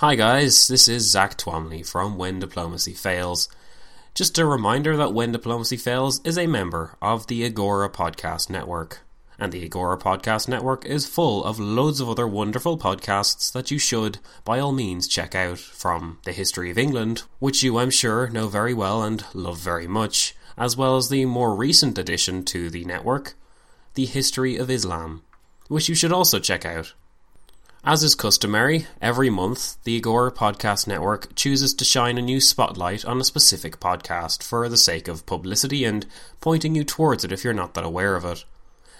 Hi 0.00 0.14
guys, 0.14 0.66
this 0.66 0.88
is 0.88 1.10
Zack 1.10 1.36
Twamley 1.36 1.86
from 1.86 2.16
When 2.16 2.38
Diplomacy 2.38 2.94
Fails. 2.94 3.50
Just 4.14 4.38
a 4.38 4.46
reminder 4.46 4.96
that 4.96 5.12
When 5.12 5.30
Diplomacy 5.30 5.76
Fails 5.76 6.22
is 6.24 6.38
a 6.38 6.46
member 6.46 6.96
of 7.02 7.26
the 7.26 7.44
Agora 7.44 7.90
Podcast 7.90 8.48
Network. 8.48 9.00
And 9.38 9.52
the 9.52 9.62
Agora 9.62 9.98
Podcast 9.98 10.48
Network 10.48 10.86
is 10.86 11.06
full 11.06 11.44
of 11.44 11.60
loads 11.60 12.00
of 12.00 12.08
other 12.08 12.26
wonderful 12.26 12.78
podcasts 12.78 13.52
that 13.52 13.70
you 13.70 13.78
should, 13.78 14.20
by 14.42 14.58
all 14.58 14.72
means, 14.72 15.06
check 15.06 15.34
out 15.34 15.58
from 15.58 16.18
the 16.24 16.32
history 16.32 16.70
of 16.70 16.78
England, 16.78 17.24
which 17.38 17.62
you, 17.62 17.76
I'm 17.76 17.90
sure, 17.90 18.30
know 18.30 18.48
very 18.48 18.72
well 18.72 19.02
and 19.02 19.22
love 19.34 19.58
very 19.58 19.86
much, 19.86 20.34
as 20.56 20.78
well 20.78 20.96
as 20.96 21.10
the 21.10 21.26
more 21.26 21.54
recent 21.54 21.98
addition 21.98 22.42
to 22.46 22.70
the 22.70 22.86
network, 22.86 23.34
the 23.92 24.06
history 24.06 24.56
of 24.56 24.70
Islam, 24.70 25.24
which 25.68 25.90
you 25.90 25.94
should 25.94 26.10
also 26.10 26.38
check 26.38 26.64
out. 26.64 26.94
As 27.82 28.02
is 28.02 28.14
customary, 28.14 28.86
every 29.00 29.30
month 29.30 29.82
the 29.84 29.96
Agora 29.96 30.30
Podcast 30.30 30.86
Network 30.86 31.34
chooses 31.34 31.72
to 31.72 31.84
shine 31.86 32.18
a 32.18 32.22
new 32.22 32.38
spotlight 32.38 33.06
on 33.06 33.18
a 33.18 33.24
specific 33.24 33.80
podcast 33.80 34.42
for 34.42 34.68
the 34.68 34.76
sake 34.76 35.08
of 35.08 35.24
publicity 35.24 35.86
and 35.86 36.04
pointing 36.42 36.74
you 36.74 36.84
towards 36.84 37.24
it 37.24 37.32
if 37.32 37.42
you're 37.42 37.54
not 37.54 37.72
that 37.72 37.84
aware 37.84 38.16
of 38.16 38.24
it. 38.26 38.44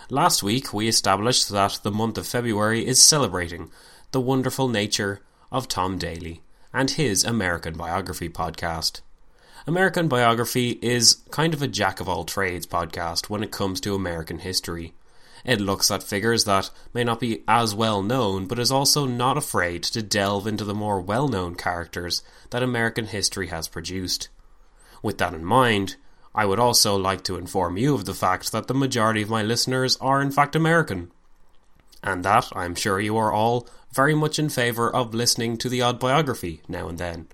Last 0.08 0.42
week 0.42 0.72
we 0.72 0.88
established 0.88 1.50
that 1.50 1.80
the 1.82 1.90
month 1.90 2.16
of 2.16 2.26
February 2.26 2.86
is 2.86 3.02
celebrating 3.02 3.70
the 4.12 4.20
wonderful 4.20 4.66
nature 4.66 5.20
of 5.52 5.68
Tom 5.68 5.98
Daly 5.98 6.40
and 6.72 6.90
his 6.90 7.22
American 7.22 7.74
Biography 7.74 8.30
podcast. 8.30 9.02
American 9.66 10.08
Biography 10.08 10.78
is 10.80 11.18
kind 11.30 11.52
of 11.52 11.60
a 11.60 11.68
jack 11.68 12.00
of 12.00 12.08
all 12.08 12.24
trades 12.24 12.66
podcast 12.66 13.28
when 13.28 13.42
it 13.42 13.52
comes 13.52 13.78
to 13.82 13.94
American 13.94 14.38
history. 14.38 14.94
It 15.44 15.60
looks 15.60 15.90
at 15.90 16.02
figures 16.02 16.44
that 16.44 16.70
may 16.92 17.04
not 17.04 17.20
be 17.20 17.42
as 17.48 17.74
well 17.74 18.02
known, 18.02 18.46
but 18.46 18.58
is 18.58 18.70
also 18.70 19.06
not 19.06 19.36
afraid 19.36 19.82
to 19.84 20.02
delve 20.02 20.46
into 20.46 20.64
the 20.64 20.74
more 20.74 21.00
well 21.00 21.28
known 21.28 21.54
characters 21.54 22.22
that 22.50 22.62
American 22.62 23.06
history 23.06 23.48
has 23.48 23.68
produced. 23.68 24.28
With 25.02 25.18
that 25.18 25.34
in 25.34 25.44
mind, 25.44 25.96
I 26.34 26.46
would 26.46 26.60
also 26.60 26.96
like 26.96 27.24
to 27.24 27.36
inform 27.36 27.76
you 27.76 27.94
of 27.94 28.04
the 28.04 28.14
fact 28.14 28.52
that 28.52 28.68
the 28.68 28.74
majority 28.74 29.22
of 29.22 29.30
my 29.30 29.42
listeners 29.42 29.96
are 30.00 30.20
in 30.20 30.30
fact 30.30 30.54
American. 30.54 31.10
And 32.02 32.24
that 32.24 32.48
I'm 32.54 32.74
sure 32.74 33.00
you 33.00 33.16
are 33.16 33.32
all 33.32 33.68
very 33.92 34.14
much 34.14 34.38
in 34.38 34.48
favour 34.48 34.94
of 34.94 35.14
listening 35.14 35.56
to 35.58 35.68
the 35.68 35.82
odd 35.82 35.98
biography 35.98 36.62
now 36.68 36.88
and 36.88 36.98
then. 36.98 37.28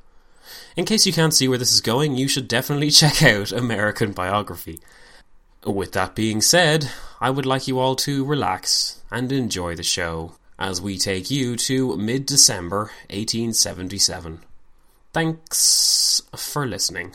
In 0.77 0.85
case 0.85 1.07
you 1.07 1.13
can't 1.13 1.35
see 1.35 1.49
where 1.49 1.59
this 1.59 1.73
is 1.73 1.81
going, 1.81 2.17
you 2.17 2.29
should 2.29 2.49
definitely 2.49 2.91
check 3.03 3.23
out 3.23 3.53
American 3.53 4.13
Biography. 4.13 4.81
With 5.65 5.93
that 5.93 6.15
being 6.15 6.41
said, 6.41 6.91
I 7.21 7.31
would 7.31 7.47
like 7.47 7.67
you 7.67 7.79
all 7.79 7.97
to 7.97 8.25
relax 8.25 9.01
and 9.11 9.33
enjoy 9.33 9.75
the 9.75 9.83
show 9.83 10.33
as 10.59 10.83
we 10.83 10.99
take 10.99 11.31
you 11.31 11.57
to 11.57 11.97
mid 11.97 12.27
December 12.27 12.91
1877. 13.09 14.41
Thanks 15.13 16.21
for 16.35 16.67
listening. 16.67 17.15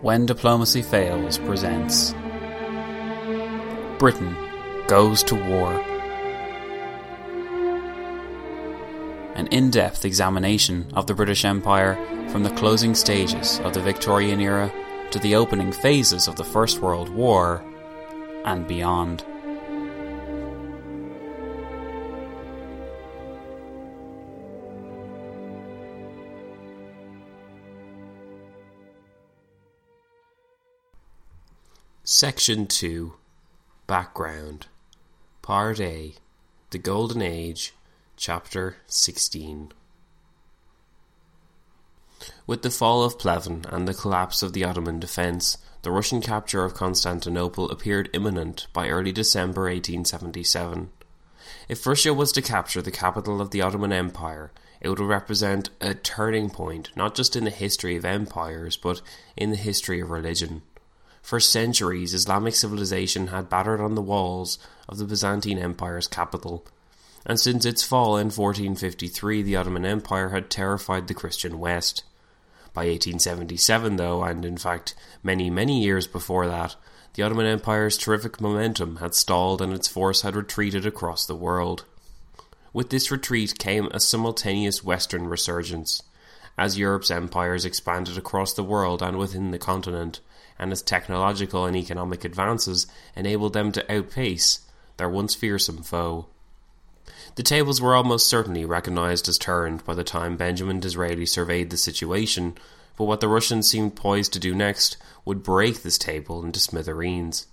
When 0.00 0.24
Diplomacy 0.24 0.82
Fails 0.82 1.36
presents 1.38 2.14
Britain 3.98 4.34
Goes 4.86 5.22
to 5.24 5.34
War. 5.34 5.95
An 9.36 9.48
in 9.48 9.70
depth 9.70 10.06
examination 10.06 10.90
of 10.94 11.06
the 11.06 11.12
British 11.12 11.44
Empire 11.44 11.94
from 12.30 12.42
the 12.42 12.50
closing 12.50 12.94
stages 12.94 13.60
of 13.60 13.74
the 13.74 13.82
Victorian 13.82 14.40
era 14.40 14.72
to 15.10 15.18
the 15.18 15.34
opening 15.34 15.72
phases 15.72 16.26
of 16.26 16.36
the 16.36 16.42
First 16.42 16.80
World 16.80 17.10
War 17.10 17.62
and 18.46 18.66
beyond. 18.66 19.26
Section 32.04 32.66
2 32.66 33.12
Background 33.86 34.68
Part 35.42 35.78
A 35.80 36.14
The 36.70 36.78
Golden 36.78 37.20
Age 37.20 37.74
Chapter 38.18 38.78
16 38.86 39.72
With 42.46 42.62
the 42.62 42.70
fall 42.70 43.04
of 43.04 43.18
Pleven 43.18 43.66
and 43.68 43.86
the 43.86 43.92
collapse 43.92 44.42
of 44.42 44.54
the 44.54 44.64
Ottoman 44.64 44.98
defence, 44.98 45.58
the 45.82 45.90
Russian 45.90 46.22
capture 46.22 46.64
of 46.64 46.72
Constantinople 46.72 47.70
appeared 47.70 48.08
imminent 48.14 48.68
by 48.72 48.88
early 48.88 49.12
December 49.12 49.64
1877. 49.64 50.88
If 51.68 51.86
Russia 51.86 52.14
was 52.14 52.32
to 52.32 52.40
capture 52.40 52.80
the 52.80 52.90
capital 52.90 53.42
of 53.42 53.50
the 53.50 53.60
Ottoman 53.60 53.92
Empire, 53.92 54.50
it 54.80 54.88
would 54.88 54.98
represent 54.98 55.68
a 55.82 55.92
turning 55.92 56.48
point 56.48 56.88
not 56.96 57.14
just 57.14 57.36
in 57.36 57.44
the 57.44 57.50
history 57.50 57.96
of 57.96 58.06
empires, 58.06 58.78
but 58.78 59.02
in 59.36 59.50
the 59.50 59.56
history 59.56 60.00
of 60.00 60.10
religion. 60.10 60.62
For 61.20 61.38
centuries, 61.38 62.14
Islamic 62.14 62.54
civilization 62.54 63.26
had 63.26 63.50
battered 63.50 63.80
on 63.80 63.94
the 63.94 64.00
walls 64.00 64.58
of 64.88 64.96
the 64.96 65.04
Byzantine 65.04 65.58
Empire's 65.58 66.08
capital, 66.08 66.64
and 67.26 67.40
since 67.40 67.64
its 67.64 67.82
fall 67.82 68.16
in 68.16 68.26
1453, 68.26 69.42
the 69.42 69.56
Ottoman 69.56 69.84
Empire 69.84 70.28
had 70.28 70.48
terrified 70.48 71.08
the 71.08 71.14
Christian 71.14 71.58
West. 71.58 72.04
By 72.72 72.82
1877, 72.82 73.96
though, 73.96 74.22
and 74.22 74.44
in 74.44 74.56
fact 74.56 74.94
many, 75.24 75.50
many 75.50 75.82
years 75.82 76.06
before 76.06 76.46
that, 76.46 76.76
the 77.14 77.24
Ottoman 77.24 77.46
Empire's 77.46 77.98
terrific 77.98 78.40
momentum 78.40 78.96
had 78.96 79.14
stalled 79.14 79.60
and 79.60 79.72
its 79.72 79.88
force 79.88 80.22
had 80.22 80.36
retreated 80.36 80.86
across 80.86 81.26
the 81.26 81.34
world. 81.34 81.84
With 82.72 82.90
this 82.90 83.10
retreat 83.10 83.58
came 83.58 83.86
a 83.86 83.98
simultaneous 83.98 84.84
Western 84.84 85.26
resurgence. 85.26 86.02
As 86.56 86.78
Europe's 86.78 87.10
empires 87.10 87.64
expanded 87.64 88.16
across 88.16 88.54
the 88.54 88.62
world 88.62 89.02
and 89.02 89.18
within 89.18 89.50
the 89.50 89.58
continent, 89.58 90.20
and 90.58 90.70
as 90.70 90.80
technological 90.80 91.64
and 91.64 91.74
economic 91.74 92.24
advances 92.24 92.86
enabled 93.16 93.52
them 93.52 93.72
to 93.72 93.92
outpace 93.92 94.60
their 94.96 95.08
once 95.08 95.34
fearsome 95.34 95.82
foe. 95.82 96.26
The 97.36 97.42
tables 97.42 97.82
were 97.82 97.94
almost 97.94 98.30
certainly 98.30 98.64
recognized 98.64 99.28
as 99.28 99.36
turned 99.36 99.84
by 99.84 99.94
the 99.94 100.02
time 100.02 100.38
Benjamin 100.38 100.80
Disraeli 100.80 101.26
surveyed 101.26 101.68
the 101.68 101.76
situation, 101.76 102.56
but 102.96 103.04
what 103.04 103.20
the 103.20 103.28
Russians 103.28 103.68
seemed 103.70 103.94
poised 103.94 104.32
to 104.32 104.38
do 104.38 104.54
next 104.54 104.96
would 105.26 105.42
break 105.42 105.82
this 105.82 105.98
table 105.98 106.42
into 106.42 106.58
smithereens. 106.58 107.46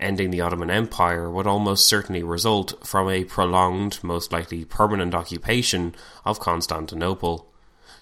Ending 0.00 0.32
the 0.32 0.40
Ottoman 0.40 0.70
Empire 0.70 1.30
would 1.30 1.46
almost 1.46 1.86
certainly 1.86 2.24
result 2.24 2.84
from 2.84 3.08
a 3.08 3.22
prolonged, 3.22 4.02
most 4.02 4.32
likely 4.32 4.64
permanent 4.64 5.14
occupation 5.14 5.94
of 6.24 6.40
Constantinople. 6.40 7.52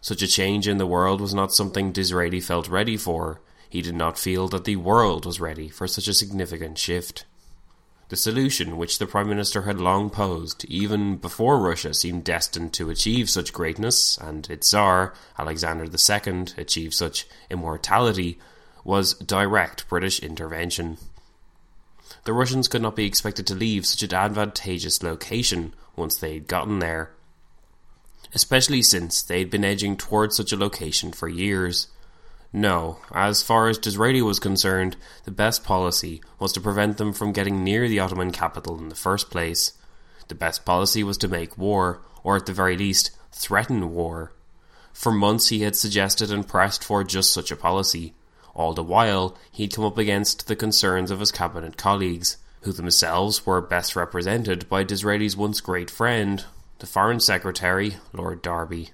Such 0.00 0.22
a 0.22 0.26
change 0.26 0.66
in 0.66 0.78
the 0.78 0.86
world 0.86 1.20
was 1.20 1.34
not 1.34 1.52
something 1.52 1.92
Disraeli 1.92 2.40
felt 2.40 2.66
ready 2.66 2.96
for, 2.96 3.42
he 3.68 3.82
did 3.82 3.94
not 3.94 4.18
feel 4.18 4.48
that 4.48 4.64
the 4.64 4.76
world 4.76 5.26
was 5.26 5.38
ready 5.38 5.68
for 5.68 5.86
such 5.86 6.08
a 6.08 6.14
significant 6.14 6.78
shift. 6.78 7.26
The 8.12 8.18
solution 8.18 8.76
which 8.76 8.98
the 8.98 9.06
Prime 9.06 9.30
Minister 9.30 9.62
had 9.62 9.80
long 9.80 10.10
posed, 10.10 10.66
even 10.66 11.16
before 11.16 11.58
Russia 11.58 11.94
seemed 11.94 12.24
destined 12.24 12.74
to 12.74 12.90
achieve 12.90 13.30
such 13.30 13.54
greatness, 13.54 14.18
and 14.18 14.46
its 14.50 14.66
Tsar, 14.66 15.14
Alexander 15.38 15.84
II, 15.86 16.48
achieved 16.58 16.92
such 16.92 17.26
immortality, 17.48 18.38
was 18.84 19.14
direct 19.14 19.88
British 19.88 20.20
intervention. 20.20 20.98
the 22.24 22.34
Russians 22.34 22.68
could 22.68 22.82
not 22.82 22.96
be 22.96 23.06
expected 23.06 23.46
to 23.46 23.54
leave 23.54 23.86
such 23.86 24.02
an 24.02 24.12
advantageous 24.12 25.02
location 25.02 25.72
once 25.96 26.14
they 26.14 26.34
had 26.34 26.46
gotten 26.46 26.80
there, 26.80 27.12
especially 28.34 28.82
since 28.82 29.22
they 29.22 29.38
had 29.38 29.48
been 29.48 29.64
edging 29.64 29.96
towards 29.96 30.36
such 30.36 30.52
a 30.52 30.58
location 30.58 31.12
for 31.12 31.28
years. 31.28 31.88
No, 32.52 32.98
as 33.14 33.42
far 33.42 33.68
as 33.68 33.78
Disraeli 33.78 34.20
was 34.20 34.38
concerned, 34.38 34.96
the 35.24 35.30
best 35.30 35.64
policy 35.64 36.22
was 36.38 36.52
to 36.52 36.60
prevent 36.60 36.98
them 36.98 37.14
from 37.14 37.32
getting 37.32 37.64
near 37.64 37.88
the 37.88 38.00
Ottoman 38.00 38.30
capital 38.30 38.78
in 38.78 38.90
the 38.90 38.94
first 38.94 39.30
place. 39.30 39.72
The 40.28 40.34
best 40.34 40.64
policy 40.66 41.02
was 41.02 41.16
to 41.18 41.28
make 41.28 41.56
war, 41.56 42.02
or 42.22 42.36
at 42.36 42.46
the 42.46 42.52
very 42.52 42.76
least, 42.76 43.10
threaten 43.30 43.94
war. 43.94 44.32
For 44.92 45.10
months 45.10 45.48
he 45.48 45.62
had 45.62 45.76
suggested 45.76 46.30
and 46.30 46.46
pressed 46.46 46.84
for 46.84 47.02
just 47.02 47.32
such 47.32 47.50
a 47.50 47.56
policy. 47.56 48.14
All 48.54 48.74
the 48.74 48.82
while, 48.82 49.38
he 49.50 49.62
had 49.62 49.72
come 49.72 49.86
up 49.86 49.96
against 49.96 50.46
the 50.46 50.56
concerns 50.56 51.10
of 51.10 51.20
his 51.20 51.32
cabinet 51.32 51.78
colleagues, 51.78 52.36
who 52.62 52.72
themselves 52.72 53.46
were 53.46 53.62
best 53.62 53.96
represented 53.96 54.68
by 54.68 54.84
Disraeli's 54.84 55.36
once 55.36 55.62
great 55.62 55.90
friend, 55.90 56.44
the 56.80 56.86
Foreign 56.86 57.20
Secretary, 57.20 57.96
Lord 58.12 58.42
Derby. 58.42 58.90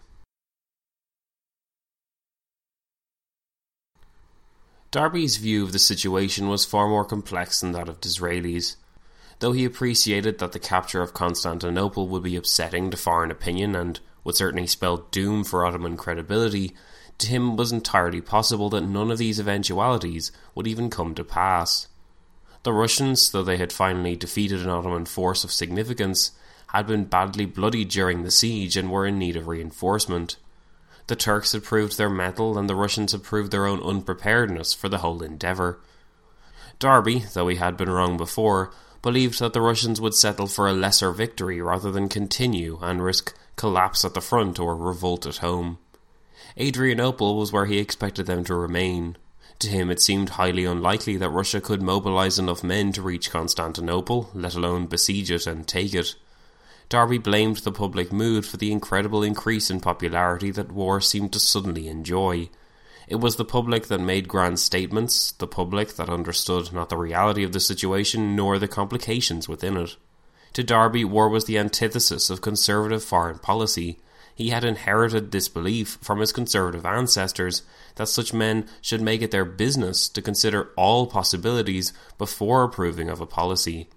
Derby's 4.91 5.37
view 5.37 5.65
of 5.65 5.73
the 5.73 5.79
situation 5.79 6.49
was 6.49 6.65
far 6.65 6.89
more 6.89 7.05
complex 7.05 7.61
than 7.61 7.73
that 7.73 7.91
of 7.91 8.01
Disraeli's. 8.01 8.77
Though 9.41 9.53
he 9.53 9.67
appreciated 9.67 10.39
that 10.39 10.53
the 10.53 10.59
capture 10.59 11.03
of 11.03 11.13
Constantinople 11.13 12.09
would 12.09 12.23
be 12.23 12.37
upsetting 12.37 12.91
to 12.91 12.97
foreign 12.97 13.31
opinion 13.31 13.77
and 13.77 14.01
would 14.25 14.35
certainly 14.35 14.67
spell 14.67 15.07
doom 15.11 15.45
for 15.45 15.67
Ottoman 15.67 15.99
credibility, 15.99 16.75
to 17.19 17.27
him 17.27 17.51
it 17.51 17.57
was 17.57 17.71
entirely 17.71 18.23
possible 18.23 18.71
that 18.71 18.81
none 18.81 19.11
of 19.11 19.19
these 19.19 19.39
eventualities 19.39 20.33
would 20.55 20.67
even 20.67 20.89
come 20.89 21.15
to 21.17 21.25
pass. 21.25 21.89
The 22.63 22.73
Russians, 22.73 23.31
though 23.31 23.45
they 23.45 23.59
had 23.59 23.73
finally 23.73 24.17
defeated 24.17 24.63
an 24.63 24.71
Ottoman 24.71 25.05
force 25.05 25.45
of 25.45 25.53
significance, 25.53 26.33
had 26.69 26.87
been 26.87 27.05
badly 27.05 27.45
bloodied 27.45 27.91
during 27.91 28.23
the 28.23 28.31
siege 28.31 28.77
and 28.77 28.91
were 28.91 29.07
in 29.07 29.19
need 29.19 29.37
of 29.37 29.49
reinforcement. 29.49 30.37
The 31.09 31.17
Turks 31.17 31.53
had 31.53 31.65
proved 31.65 31.97
their 31.97 32.11
mettle, 32.11 32.59
and 32.59 32.69
the 32.69 32.75
Russians 32.75 33.13
had 33.13 33.23
proved 33.23 33.51
their 33.51 33.67
own 33.67 33.83
unpreparedness 33.83 34.75
for 34.75 34.91
the 34.91 34.99
whole 34.99 35.23
endeavour. 35.23 35.81
Derby, 36.79 37.25
though 37.33 37.49
he 37.49 37.57
had 37.57 37.77
been 37.77 37.91
wrong 37.91 38.17
before, 38.17 38.73
believed 39.01 39.41
that 39.41 39.55
the 39.55 39.63
Russians 39.63 40.01
would 40.03 40.15
settle 40.15 40.47
for 40.47 40.69
a 40.69 40.73
lesser 40.75 41.11
victory 41.13 41.63
rather 41.63 41.91
than 41.91 42.09
continue 42.11 42.79
and 42.83 43.03
risk 43.03 43.35
collapse 43.57 44.05
at 44.05 44.13
the 44.13 44.21
front 44.21 44.61
or 44.61 44.77
revolt 44.77 45.25
at 45.27 45.39
home. 45.39 45.79
Adrianople 46.61 47.37
was 47.37 47.53
where 47.53 47.67
he 47.67 47.79
expected 47.79 48.27
them 48.27 48.45
to 48.45 48.55
remain. 48.55 49.17
To 49.61 49.69
him, 49.69 49.91
it 49.91 50.03
seemed 50.03 50.31
highly 50.31 50.67
unlikely 50.67 51.17
that 51.17 51.31
Russia 51.31 51.61
could 51.61 51.81
mobilize 51.81 52.39
enough 52.39 52.63
men 52.63 52.93
to 52.93 53.03
reach 53.03 53.31
Constantinople, 53.31 54.31
let 54.35 54.55
alone 54.55 54.87
besiege 54.87 55.31
it 55.31 55.47
and 55.47 55.67
take 55.67 55.95
it. 55.95 56.17
Derby 56.89 57.19
blamed 57.19 57.59
the 57.59 57.73
public 57.73 58.13
mood 58.13 58.47
for 58.47 58.57
the 58.57 58.73
incredible 58.73 59.23
increase 59.23 59.71
in 59.71 59.81
popularity 59.81 60.51
that 60.53 60.73
war 60.73 61.01
seemed 61.03 61.33
to 61.35 61.41
suddenly 61.41 61.87
enjoy. 61.87 62.49
It 63.07 63.17
was 63.17 63.37
the 63.37 63.45
public 63.45 63.89
that 63.89 64.01
made 64.01 64.27
grand 64.27 64.59
statements, 64.59 65.33
the 65.33 65.47
public 65.47 65.97
that 65.97 66.09
understood 66.09 66.73
not 66.73 66.89
the 66.89 66.97
reality 66.97 67.45
of 67.45 67.53
the 67.53 67.61
situation 67.61 68.35
nor 68.35 68.59
the 68.59 68.69
complications 68.69 69.49
within 69.49 69.77
it. 69.77 69.97
To 70.55 70.63
Derby, 70.63 71.05
war 71.05 71.29
was 71.29 71.45
the 71.45 71.59
antithesis 71.59 72.31
of 72.31 72.41
conservative 72.41 73.05
foreign 73.05 73.39
policy. 73.39 73.99
He 74.35 74.49
had 74.49 74.65
inherited 74.65 75.31
this 75.31 75.49
belief 75.49 75.99
from 76.01 76.21
his 76.21 76.33
conservative 76.33 76.87
ancestors 76.87 77.63
that 77.97 78.09
such 78.09 78.33
men 78.33 78.67
should 78.81 79.03
make 79.03 79.21
it 79.21 79.31
their 79.31 79.45
business 79.45 80.09
to 80.09 80.23
consider 80.23 80.71
all 80.77 81.07
possibilities 81.07 81.93
before 82.17 82.63
approving 82.65 83.11
of 83.11 83.21
a 83.21 83.27
policy. 83.27 83.89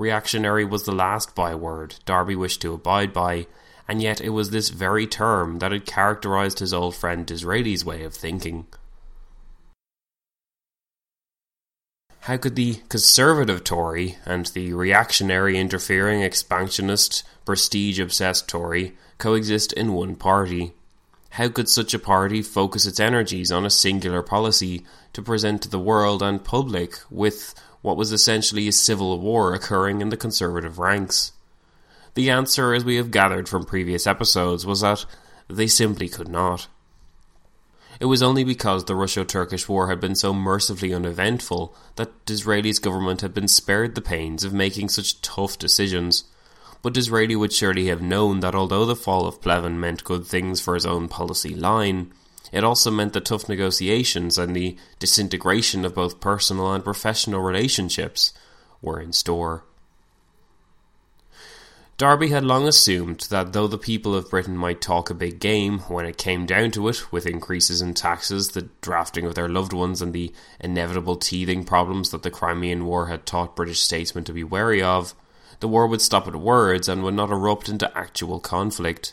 Reactionary 0.00 0.64
was 0.64 0.84
the 0.84 0.92
last 0.92 1.34
byword 1.34 1.96
Derby 2.06 2.34
wished 2.34 2.62
to 2.62 2.72
abide 2.72 3.12
by, 3.12 3.46
and 3.86 4.00
yet 4.00 4.18
it 4.22 4.30
was 4.30 4.48
this 4.48 4.70
very 4.70 5.06
term 5.06 5.58
that 5.58 5.72
had 5.72 5.84
characterized 5.84 6.60
his 6.60 6.72
old 6.72 6.96
friend 6.96 7.26
Disraeli's 7.26 7.84
way 7.84 8.02
of 8.02 8.14
thinking. 8.14 8.66
How 12.20 12.38
could 12.38 12.56
the 12.56 12.76
conservative 12.88 13.62
Tory 13.62 14.16
and 14.24 14.46
the 14.46 14.72
reactionary, 14.72 15.58
interfering, 15.58 16.22
expansionist, 16.22 17.22
prestige 17.44 18.00
obsessed 18.00 18.48
Tory 18.48 18.96
coexist 19.18 19.74
in 19.74 19.92
one 19.92 20.16
party? 20.16 20.72
How 21.34 21.50
could 21.50 21.68
such 21.68 21.92
a 21.92 21.98
party 21.98 22.40
focus 22.40 22.86
its 22.86 23.00
energies 23.00 23.52
on 23.52 23.66
a 23.66 23.70
singular 23.70 24.22
policy 24.22 24.82
to 25.12 25.20
present 25.20 25.60
to 25.60 25.68
the 25.68 25.78
world 25.78 26.22
and 26.22 26.42
public 26.42 26.94
with 27.10 27.54
what 27.82 27.96
was 27.96 28.12
essentially 28.12 28.68
a 28.68 28.72
civil 28.72 29.18
war 29.18 29.54
occurring 29.54 30.00
in 30.00 30.10
the 30.10 30.16
conservative 30.16 30.78
ranks? 30.78 31.32
The 32.14 32.30
answer, 32.30 32.74
as 32.74 32.84
we 32.84 32.96
have 32.96 33.10
gathered 33.10 33.48
from 33.48 33.64
previous 33.64 34.06
episodes, 34.06 34.66
was 34.66 34.80
that 34.80 35.06
they 35.48 35.66
simply 35.66 36.08
could 36.08 36.28
not. 36.28 36.68
It 38.00 38.06
was 38.06 38.22
only 38.22 38.44
because 38.44 38.84
the 38.84 38.96
Russo 38.96 39.24
Turkish 39.24 39.68
War 39.68 39.88
had 39.88 40.00
been 40.00 40.14
so 40.14 40.32
mercifully 40.32 40.94
uneventful 40.94 41.74
that 41.96 42.24
Disraeli's 42.24 42.78
government 42.78 43.20
had 43.20 43.34
been 43.34 43.48
spared 43.48 43.94
the 43.94 44.00
pains 44.00 44.42
of 44.42 44.54
making 44.54 44.88
such 44.88 45.20
tough 45.20 45.58
decisions. 45.58 46.24
But 46.82 46.94
Disraeli 46.94 47.36
would 47.36 47.52
surely 47.52 47.88
have 47.88 48.00
known 48.00 48.40
that 48.40 48.54
although 48.54 48.86
the 48.86 48.96
fall 48.96 49.26
of 49.26 49.42
Pleven 49.42 49.78
meant 49.78 50.02
good 50.02 50.26
things 50.26 50.62
for 50.62 50.74
his 50.74 50.86
own 50.86 51.08
policy 51.08 51.54
line, 51.54 52.10
it 52.52 52.64
also 52.64 52.90
meant 52.90 53.12
the 53.12 53.20
tough 53.20 53.48
negotiations 53.48 54.38
and 54.38 54.54
the 54.54 54.76
disintegration 54.98 55.84
of 55.84 55.94
both 55.94 56.20
personal 56.20 56.72
and 56.72 56.84
professional 56.84 57.40
relationships 57.40 58.32
were 58.82 59.00
in 59.00 59.12
store. 59.12 59.64
Derby 62.00 62.28
had 62.28 62.46
long 62.46 62.66
assumed 62.66 63.26
that 63.28 63.52
though 63.52 63.66
the 63.66 63.76
people 63.76 64.14
of 64.14 64.30
Britain 64.30 64.56
might 64.56 64.80
talk 64.80 65.10
a 65.10 65.14
big 65.14 65.38
game, 65.38 65.80
when 65.80 66.06
it 66.06 66.16
came 66.16 66.46
down 66.46 66.70
to 66.70 66.88
it, 66.88 67.12
with 67.12 67.26
increases 67.26 67.82
in 67.82 67.92
taxes, 67.92 68.48
the 68.48 68.70
drafting 68.80 69.26
of 69.26 69.34
their 69.34 69.50
loved 69.50 69.74
ones, 69.74 70.00
and 70.00 70.14
the 70.14 70.32
inevitable 70.60 71.16
teething 71.16 71.62
problems 71.62 72.10
that 72.10 72.22
the 72.22 72.30
Crimean 72.30 72.86
War 72.86 73.08
had 73.08 73.26
taught 73.26 73.54
British 73.54 73.80
statesmen 73.80 74.24
to 74.24 74.32
be 74.32 74.42
wary 74.42 74.82
of, 74.82 75.14
the 75.60 75.68
war 75.68 75.86
would 75.86 76.00
stop 76.00 76.26
at 76.26 76.36
words 76.36 76.88
and 76.88 77.02
would 77.02 77.12
not 77.12 77.30
erupt 77.30 77.68
into 77.68 77.94
actual 77.94 78.40
conflict. 78.40 79.12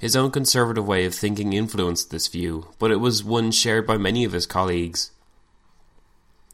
His 0.00 0.16
own 0.16 0.30
conservative 0.30 0.86
way 0.86 1.04
of 1.04 1.14
thinking 1.14 1.52
influenced 1.52 2.10
this 2.10 2.26
view, 2.26 2.68
but 2.78 2.90
it 2.90 2.96
was 2.96 3.22
one 3.22 3.52
shared 3.52 3.86
by 3.86 3.98
many 3.98 4.24
of 4.24 4.32
his 4.32 4.46
colleagues. 4.46 5.10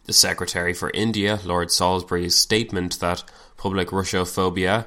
The 0.05 0.13
Secretary 0.13 0.75
for 0.75 0.91
India, 0.91 1.39
Lord 1.45 1.71
Salisbury's 1.71 2.35
statement 2.35 2.99
that 2.99 3.23
public 3.57 3.89
Russophobia 3.89 4.87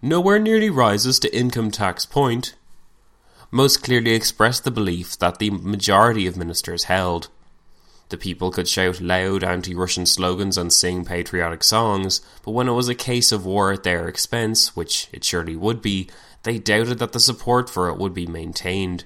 nowhere 0.00 0.38
nearly 0.38 0.70
rises 0.70 1.18
to 1.20 1.36
income 1.36 1.70
tax 1.70 2.06
point, 2.06 2.54
most 3.50 3.82
clearly 3.82 4.12
expressed 4.12 4.64
the 4.64 4.70
belief 4.70 5.18
that 5.18 5.38
the 5.38 5.50
majority 5.50 6.26
of 6.26 6.36
ministers 6.36 6.84
held. 6.84 7.28
The 8.08 8.16
people 8.16 8.50
could 8.50 8.68
shout 8.68 9.02
loud 9.02 9.44
anti 9.44 9.74
Russian 9.74 10.06
slogans 10.06 10.56
and 10.56 10.72
sing 10.72 11.04
patriotic 11.04 11.62
songs, 11.62 12.22
but 12.42 12.52
when 12.52 12.68
it 12.68 12.72
was 12.72 12.88
a 12.88 12.94
case 12.94 13.32
of 13.32 13.44
war 13.44 13.72
at 13.72 13.82
their 13.82 14.08
expense, 14.08 14.74
which 14.74 15.08
it 15.12 15.24
surely 15.24 15.56
would 15.56 15.82
be, 15.82 16.08
they 16.46 16.60
doubted 16.60 17.00
that 17.00 17.10
the 17.10 17.18
support 17.18 17.68
for 17.68 17.88
it 17.88 17.98
would 17.98 18.14
be 18.14 18.24
maintained. 18.24 19.04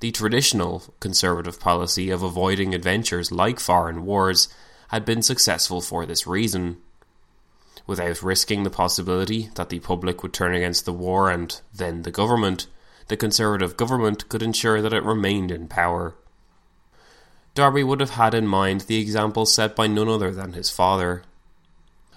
The 0.00 0.10
traditional 0.10 0.82
conservative 0.98 1.60
policy 1.60 2.10
of 2.10 2.24
avoiding 2.24 2.74
adventures 2.74 3.30
like 3.30 3.60
foreign 3.60 4.04
wars 4.04 4.48
had 4.88 5.04
been 5.04 5.22
successful 5.22 5.80
for 5.80 6.04
this 6.04 6.26
reason. 6.26 6.78
Without 7.86 8.20
risking 8.20 8.64
the 8.64 8.70
possibility 8.70 9.48
that 9.54 9.68
the 9.68 9.78
public 9.78 10.24
would 10.24 10.32
turn 10.32 10.56
against 10.56 10.84
the 10.84 10.92
war 10.92 11.30
and 11.30 11.60
then 11.72 12.02
the 12.02 12.10
government, 12.10 12.66
the 13.06 13.16
conservative 13.16 13.76
government 13.76 14.28
could 14.28 14.42
ensure 14.42 14.82
that 14.82 14.92
it 14.92 15.04
remained 15.04 15.52
in 15.52 15.68
power. 15.68 16.16
Derby 17.54 17.84
would 17.84 18.00
have 18.00 18.10
had 18.10 18.34
in 18.34 18.48
mind 18.48 18.82
the 18.82 19.00
example 19.00 19.46
set 19.46 19.76
by 19.76 19.86
none 19.86 20.08
other 20.08 20.32
than 20.32 20.54
his 20.54 20.68
father, 20.68 21.22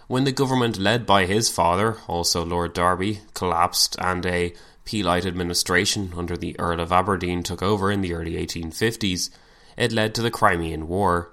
when 0.08 0.24
the 0.24 0.32
government 0.32 0.78
led 0.78 1.06
by 1.06 1.26
his 1.26 1.50
father, 1.50 1.98
also 2.08 2.46
Lord 2.46 2.74
Derby, 2.74 3.22
collapsed 3.34 3.96
and 4.00 4.26
a 4.26 4.54
Peelite 4.86 5.26
administration 5.26 6.14
under 6.16 6.38
the 6.38 6.58
Earl 6.60 6.80
of 6.80 6.92
Aberdeen 6.92 7.42
took 7.42 7.64
over 7.64 7.92
in 7.92 8.02
the 8.02 8.14
early 8.14 8.34
1850s, 8.34 9.32
it 9.78 9.92
led 9.92 10.14
to 10.14 10.22
the 10.22 10.30
Crimean 10.30 10.88
War. 10.88 11.32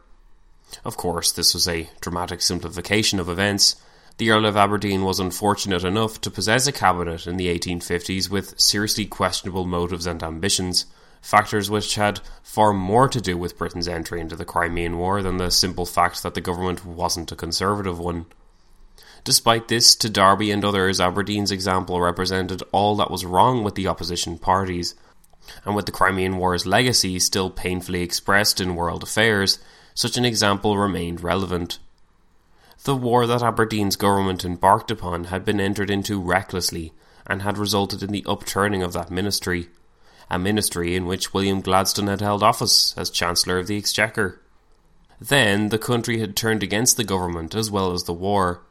Of 0.84 0.96
course, 0.96 1.32
this 1.32 1.52
was 1.52 1.68
a 1.68 1.90
dramatic 2.00 2.40
simplification 2.40 3.20
of 3.20 3.28
events. 3.28 3.76
The 4.16 4.30
Earl 4.30 4.46
of 4.46 4.56
Aberdeen 4.56 5.04
was 5.04 5.20
unfortunate 5.20 5.84
enough 5.84 6.18
to 6.22 6.30
possess 6.30 6.66
a 6.66 6.72
cabinet 6.72 7.26
in 7.26 7.36
the 7.36 7.48
1850s 7.58 8.30
with 8.30 8.58
seriously 8.58 9.04
questionable 9.04 9.66
motives 9.66 10.06
and 10.06 10.22
ambitions, 10.22 10.86
factors 11.20 11.70
which 11.70 11.96
had 11.96 12.20
far 12.42 12.72
more 12.72 13.06
to 13.08 13.20
do 13.20 13.36
with 13.36 13.58
Britain's 13.58 13.86
entry 13.86 14.18
into 14.20 14.34
the 14.34 14.46
Crimean 14.46 14.96
War 14.96 15.22
than 15.22 15.36
the 15.36 15.50
simple 15.50 15.84
fact 15.84 16.22
that 16.22 16.32
the 16.32 16.40
government 16.40 16.86
wasn't 16.86 17.32
a 17.32 17.36
conservative 17.36 17.98
one. 17.98 18.24
Despite 19.24 19.68
this, 19.68 19.94
to 19.96 20.10
Derby 20.10 20.50
and 20.50 20.64
others, 20.64 21.00
Aberdeen's 21.00 21.52
example 21.52 22.00
represented 22.00 22.62
all 22.72 22.96
that 22.96 23.10
was 23.10 23.24
wrong 23.24 23.62
with 23.62 23.76
the 23.76 23.86
opposition 23.86 24.38
parties. 24.38 24.94
And 25.64 25.74
with 25.74 25.86
the 25.86 25.92
Crimean 25.92 26.38
War's 26.38 26.66
legacy 26.66 27.18
still 27.18 27.50
painfully 27.50 28.02
expressed 28.02 28.60
in 28.60 28.74
world 28.74 29.02
affairs, 29.02 29.58
such 29.94 30.16
an 30.16 30.24
example 30.24 30.76
remained 30.76 31.22
relevant. 31.22 31.78
The 32.84 32.96
war 32.96 33.26
that 33.28 33.42
Aberdeen's 33.42 33.94
government 33.94 34.44
embarked 34.44 34.90
upon 34.90 35.24
had 35.24 35.44
been 35.44 35.60
entered 35.60 35.90
into 35.90 36.20
recklessly 36.20 36.92
and 37.26 37.42
had 37.42 37.58
resulted 37.58 38.02
in 38.02 38.10
the 38.10 38.24
upturning 38.26 38.82
of 38.82 38.92
that 38.92 39.10
ministry, 39.10 39.68
a 40.28 40.38
ministry 40.38 40.96
in 40.96 41.06
which 41.06 41.32
William 41.32 41.60
Gladstone 41.60 42.08
had 42.08 42.20
held 42.20 42.42
office 42.42 42.92
as 42.96 43.10
Chancellor 43.10 43.58
of 43.58 43.68
the 43.68 43.76
Exchequer. 43.76 44.40
Then 45.20 45.68
the 45.68 45.78
country 45.78 46.18
had 46.18 46.34
turned 46.34 46.64
against 46.64 46.96
the 46.96 47.04
government 47.04 47.54
as 47.54 47.70
well 47.70 47.92
as 47.92 48.04
the 48.04 48.12
war. 48.12 48.62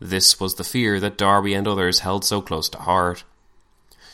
This 0.00 0.40
was 0.40 0.54
the 0.54 0.64
fear 0.64 0.98
that 0.98 1.18
Derby 1.18 1.52
and 1.52 1.68
others 1.68 2.00
held 2.00 2.24
so 2.24 2.40
close 2.40 2.70
to 2.70 2.78
heart. 2.78 3.22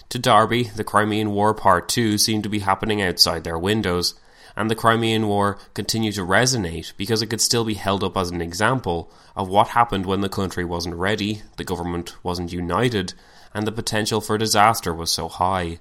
To 0.09 0.19
Derby, 0.19 0.64
the 0.64 0.85
Crimean 0.85 1.31
War 1.31 1.55
Part 1.55 1.88
2 1.88 2.19
seemed 2.19 2.43
to 2.43 2.49
be 2.49 2.59
happening 2.59 3.00
outside 3.00 3.45
their 3.45 3.59
windows, 3.59 4.14
and 4.57 4.69
the 4.69 4.75
Crimean 4.75 5.28
War 5.28 5.59
continued 5.75 6.14
to 6.14 6.26
resonate 6.26 6.93
because 6.97 7.23
it 7.23 7.28
could 7.28 7.40
still 7.40 7.64
be 7.64 7.75
held 7.75 8.02
up 8.02 8.16
as 8.16 8.31
an 8.31 8.40
example 8.40 9.11
of 9.37 9.49
what 9.49 9.69
happened 9.69 10.07
when 10.07 10.23
the 10.23 10.28
country 10.28 10.64
wasn't 10.64 10.97
ready, 10.97 11.43
the 11.57 11.64
government 11.64 12.16
wasn't 12.25 12.52
united, 12.52 13.14
and 13.55 13.66
the 13.66 13.73
potential 13.73 14.21
for 14.21 14.37
disaster 14.37 14.93
was 14.93 15.11
so 15.11 15.28
high. 15.28 15.78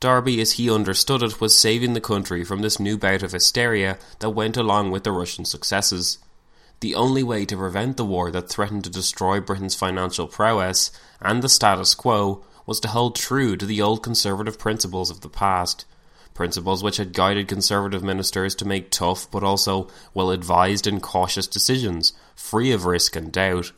Derby, 0.00 0.40
as 0.40 0.52
he 0.52 0.70
understood 0.70 1.22
it, 1.22 1.40
was 1.40 1.56
saving 1.56 1.94
the 1.94 2.00
country 2.00 2.44
from 2.44 2.62
this 2.62 2.78
new 2.78 2.96
bout 2.96 3.22
of 3.22 3.32
hysteria 3.32 3.98
that 4.20 4.30
went 4.30 4.56
along 4.56 4.90
with 4.90 5.04
the 5.04 5.12
Russian 5.12 5.44
successes. 5.44 6.18
The 6.80 6.94
only 6.94 7.22
way 7.22 7.46
to 7.46 7.56
prevent 7.56 7.96
the 7.96 8.04
war 8.04 8.30
that 8.30 8.50
threatened 8.50 8.84
to 8.84 8.90
destroy 8.90 9.40
Britain's 9.40 9.74
financial 9.74 10.26
prowess 10.26 10.90
and 11.20 11.42
the 11.42 11.48
status 11.48 11.94
quo 11.94 12.44
was 12.66 12.80
to 12.80 12.88
hold 12.88 13.16
true 13.16 13.56
to 13.56 13.64
the 13.64 13.80
old 13.80 14.02
conservative 14.02 14.58
principles 14.58 15.10
of 15.10 15.22
the 15.22 15.28
past, 15.28 15.86
principles 16.34 16.82
which 16.82 16.98
had 16.98 17.14
guided 17.14 17.48
conservative 17.48 18.02
ministers 18.02 18.54
to 18.56 18.66
make 18.66 18.90
tough 18.90 19.30
but 19.30 19.42
also 19.42 19.88
well 20.12 20.30
advised 20.30 20.86
and 20.86 21.00
cautious 21.02 21.46
decisions, 21.46 22.12
free 22.34 22.72
of 22.72 22.84
risk 22.84 23.16
and 23.16 23.32
doubt. 23.32 23.72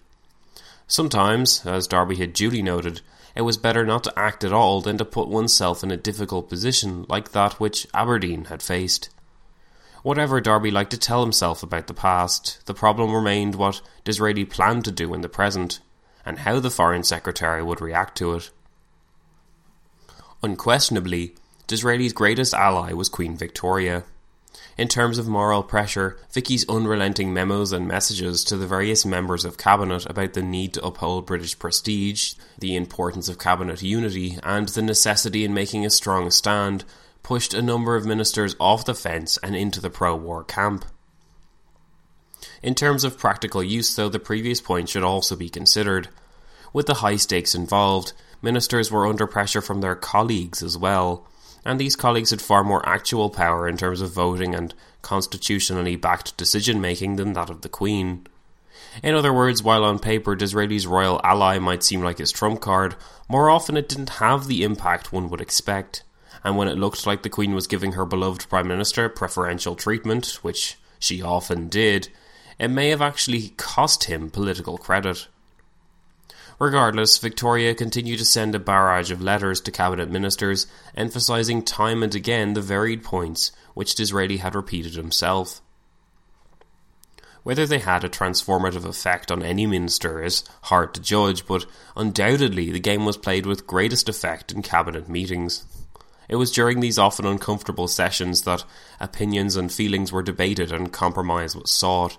Sometimes, 0.89 1.65
as 1.65 1.87
Derby 1.87 2.17
had 2.17 2.33
duly 2.33 2.63
noted, 2.63 3.03
it 3.37 3.43
was 3.43 3.57
better 3.57 3.87
not 3.87 4.03
to 4.05 4.19
act 4.19 4.43
at 4.43 4.53
all 4.53 4.81
than 4.81 4.99
to 4.99 5.05
put 5.05 5.29
oneself 5.29 5.85
in 5.85 5.93
a 5.93 5.97
difficult 5.97 6.49
position 6.49 7.07
like 7.09 7.31
that 7.31 7.61
which 7.61 7.87
Aberdeen 7.95 8.47
had 8.47 8.63
faced. 8.63 9.11
Whatever 10.03 10.41
Derby 10.41 10.71
liked 10.71 10.91
to 10.93 10.99
tell 10.99 11.23
himself 11.23 11.63
about 11.63 11.87
the 11.87 11.95
past, 11.95 12.65
the 12.67 12.75
problem 12.75 13.13
remained 13.13 13.55
what 13.55 13.81
Disraeli 14.05 14.45
planned 14.45 14.85
to 14.85 14.93
do 14.93 15.13
in 15.13 15.23
the 15.23 15.29
present, 15.29 15.81
and 16.25 16.41
how 16.41 16.61
the 16.61 16.71
Foreign 16.71 17.03
Secretary 17.03 17.63
would 17.63 17.81
react 17.81 18.17
to 18.19 18.35
it. 18.35 18.51
Unquestionably, 20.43 21.35
Disraeli's 21.67 22.13
greatest 22.13 22.55
ally 22.55 22.93
was 22.93 23.09
Queen 23.09 23.37
Victoria. 23.37 24.05
In 24.77 24.87
terms 24.87 25.19
of 25.19 25.27
moral 25.27 25.65
pressure, 25.65 26.17
Vicky's 26.31 26.69
unrelenting 26.69 27.35
memos 27.35 27.73
and 27.73 27.89
messages 27.89 28.45
to 28.45 28.57
the 28.57 28.67
various 28.67 29.05
members 29.05 29.45
of 29.45 29.59
Cabinet 29.59 30.07
about 30.07 30.35
the 30.35 30.43
need 30.43 30.75
to 30.75 30.85
uphold 30.85 31.27
British 31.27 31.59
prestige, 31.59 32.35
the 32.59 32.77
importance 32.77 33.29
of 33.29 33.39
Cabinet 33.39 33.83
unity, 33.83 34.39
and 34.45 34.69
the 34.69 34.83
necessity 34.83 35.45
in 35.45 35.53
making 35.53 35.85
a 35.85 35.91
strong 35.91 36.31
stand 36.31 36.85
pushed 37.23 37.55
a 37.55 37.63
number 37.63 37.97
of 37.97 38.07
ministers 38.07 38.57
off 38.59 38.85
the 38.85 38.95
fence 38.95 39.39
and 39.43 39.55
into 39.55 39.81
the 39.81 39.91
pro 39.91 40.17
war 40.17 40.45
camp. 40.45 40.85
In 42.63 42.75
terms 42.75 43.05
of 43.05 43.19
practical 43.19 43.63
use, 43.63 43.95
though, 43.95 44.09
the 44.09 44.19
previous 44.19 44.61
point 44.61 44.89
should 44.89 45.03
also 45.03 45.37
be 45.37 45.49
considered. 45.49 46.09
With 46.73 46.87
the 46.87 46.95
high 46.95 47.17
stakes 47.17 47.55
involved, 47.55 48.13
ministers 48.43 48.91
were 48.91 49.07
under 49.07 49.27
pressure 49.27 49.61
from 49.61 49.81
their 49.81 49.97
colleagues 49.97 50.63
as 50.63 50.77
well, 50.77 51.27
and 51.65 51.79
these 51.81 51.97
colleagues 51.97 52.31
had 52.31 52.41
far 52.41 52.65
more 52.65 52.87
actual 52.89 53.31
power 53.31 53.69
in 53.69 53.77
terms 53.77 54.01
of 54.01 54.13
voting 54.13 54.55
and 54.55 54.75
constitutionally 55.03 55.97
backed 55.97 56.37
decision 56.37 56.81
making 56.81 57.17
than 57.17 57.33
that 57.33 57.51
of 57.51 57.63
the 57.63 57.69
Queen. 57.69 58.27
In 59.03 59.15
other 59.15 59.33
words, 59.33 59.63
while 59.63 59.85
on 59.85 59.99
paper 59.99 60.35
Disraeli's 60.35 60.87
royal 60.87 61.21
ally 61.23 61.59
might 61.59 61.83
seem 61.83 62.01
like 62.01 62.19
his 62.19 62.33
trump 62.33 62.61
card, 62.61 62.97
more 63.29 63.51
often 63.51 63.77
it 63.77 63.89
didn't 63.89 64.11
have 64.11 64.47
the 64.47 64.63
impact 64.63 65.13
one 65.13 65.29
would 65.29 65.41
expect. 65.41 66.03
And 66.45 66.57
when 66.57 66.69
it 66.69 66.79
looked 66.79 67.07
like 67.07 67.23
the 67.23 67.29
Queen 67.29 67.55
was 67.55 67.67
giving 67.67 67.93
her 67.93 68.05
beloved 68.05 68.49
Prime 68.49 68.69
Minister 68.69 69.09
preferential 69.09 69.75
treatment, 69.75 70.39
which 70.43 70.77
she 70.99 71.23
often 71.23 71.69
did, 71.69 72.09
it 72.59 72.69
may 72.69 72.89
have 72.91 73.03
actually 73.03 73.51
cost 73.57 74.05
him 74.05 74.31
political 74.31 74.79
credit. 74.79 75.29
Regardless, 76.59 77.19
Victoria 77.19 77.73
continued 77.75 78.19
to 78.19 78.25
send 78.25 78.55
a 78.55 78.59
barrage 78.59 79.13
of 79.13 79.23
letters 79.23 79.61
to 79.61 79.71
cabinet 79.71 80.11
ministers, 80.11 80.67
emphasising 80.97 81.63
time 81.63 82.03
and 82.03 82.15
again 82.15 82.55
the 82.55 82.61
varied 82.61 83.05
points 83.05 83.53
which 83.75 83.95
Disraeli 83.95 84.39
had 84.39 84.57
repeated 84.57 84.95
himself. 84.95 85.61
Whether 87.45 87.65
they 87.65 87.79
had 87.79 88.03
a 88.03 88.09
transformative 88.09 88.85
effect 88.85 89.31
on 89.31 89.45
any 89.45 89.67
minister 89.67 90.23
is 90.23 90.43
hard 90.65 90.95
to 90.95 91.01
judge, 91.01 91.47
but 91.47 91.65
undoubtedly 91.97 92.73
the 92.73 92.81
game 92.81 93.05
was 93.05 93.17
played 93.17 93.47
with 93.47 93.67
greatest 93.67 94.09
effect 94.09 94.51
in 94.51 94.63
cabinet 94.63 95.09
meetings. 95.09 95.65
It 96.29 96.37
was 96.37 96.53
during 96.53 96.81
these 96.81 96.99
often 96.99 97.25
uncomfortable 97.25 97.89
sessions 97.89 98.43
that 98.43 98.65
opinions 99.01 99.57
and 99.57 99.73
feelings 99.73 100.13
were 100.13 100.23
debated 100.23 100.71
and 100.71 100.93
compromise 100.93 101.57
was 101.57 101.71
sought. 101.71 102.19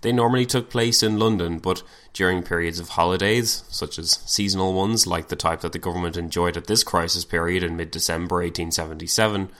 They 0.00 0.12
normally 0.12 0.46
took 0.46 0.70
place 0.70 1.02
in 1.02 1.18
London, 1.18 1.58
but 1.58 1.82
during 2.12 2.42
periods 2.42 2.78
of 2.78 2.90
holidays, 2.90 3.64
such 3.68 3.98
as 3.98 4.20
seasonal 4.26 4.72
ones 4.72 5.06
like 5.06 5.28
the 5.28 5.36
type 5.36 5.60
that 5.60 5.72
the 5.72 5.78
government 5.78 6.16
enjoyed 6.16 6.56
at 6.56 6.66
this 6.66 6.82
crisis 6.82 7.24
period 7.24 7.62
in 7.62 7.76
mid 7.76 7.90
December 7.90 8.36
1877, 8.36 9.50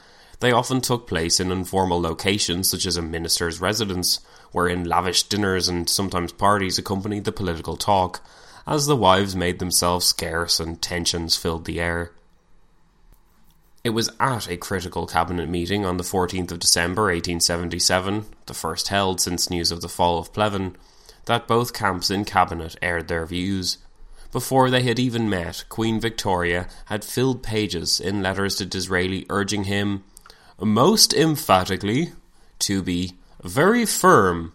they 0.40 0.52
often 0.52 0.80
took 0.80 1.06
place 1.06 1.40
in 1.40 1.50
informal 1.50 2.00
locations 2.00 2.68
such 2.70 2.84
as 2.86 2.96
a 2.96 3.02
minister's 3.02 3.60
residence, 3.60 4.20
wherein 4.52 4.84
lavish 4.84 5.22
dinners 5.24 5.68
and 5.68 5.88
sometimes 5.88 6.32
parties 6.32 6.78
accompanied 6.78 7.24
the 7.24 7.32
political 7.32 7.76
talk, 7.76 8.22
as 8.66 8.86
the 8.86 8.96
wives 8.96 9.34
made 9.34 9.58
themselves 9.58 10.06
scarce 10.06 10.60
and 10.60 10.82
tensions 10.82 11.36
filled 11.36 11.64
the 11.64 11.80
air. 11.80 12.12
It 13.84 13.90
was 13.90 14.08
at 14.18 14.48
a 14.48 14.56
critical 14.56 15.06
cabinet 15.06 15.46
meeting 15.46 15.84
on 15.84 15.98
the 15.98 16.04
14th 16.04 16.50
of 16.50 16.58
December 16.58 17.02
1877, 17.02 18.24
the 18.46 18.54
first 18.54 18.88
held 18.88 19.20
since 19.20 19.50
news 19.50 19.70
of 19.70 19.82
the 19.82 19.90
fall 19.90 20.18
of 20.18 20.32
Pleven, 20.32 20.74
that 21.26 21.46
both 21.46 21.74
camps 21.74 22.10
in 22.10 22.24
cabinet 22.24 22.76
aired 22.80 23.08
their 23.08 23.26
views. 23.26 23.76
Before 24.32 24.70
they 24.70 24.82
had 24.82 24.98
even 24.98 25.28
met, 25.28 25.66
Queen 25.68 26.00
Victoria 26.00 26.66
had 26.86 27.04
filled 27.04 27.42
pages 27.42 28.00
in 28.00 28.22
letters 28.22 28.56
to 28.56 28.64
Disraeli 28.64 29.26
urging 29.28 29.64
him, 29.64 30.02
most 30.58 31.12
emphatically, 31.12 32.12
to 32.60 32.82
be 32.82 33.12
very 33.42 33.84
firm, 33.84 34.54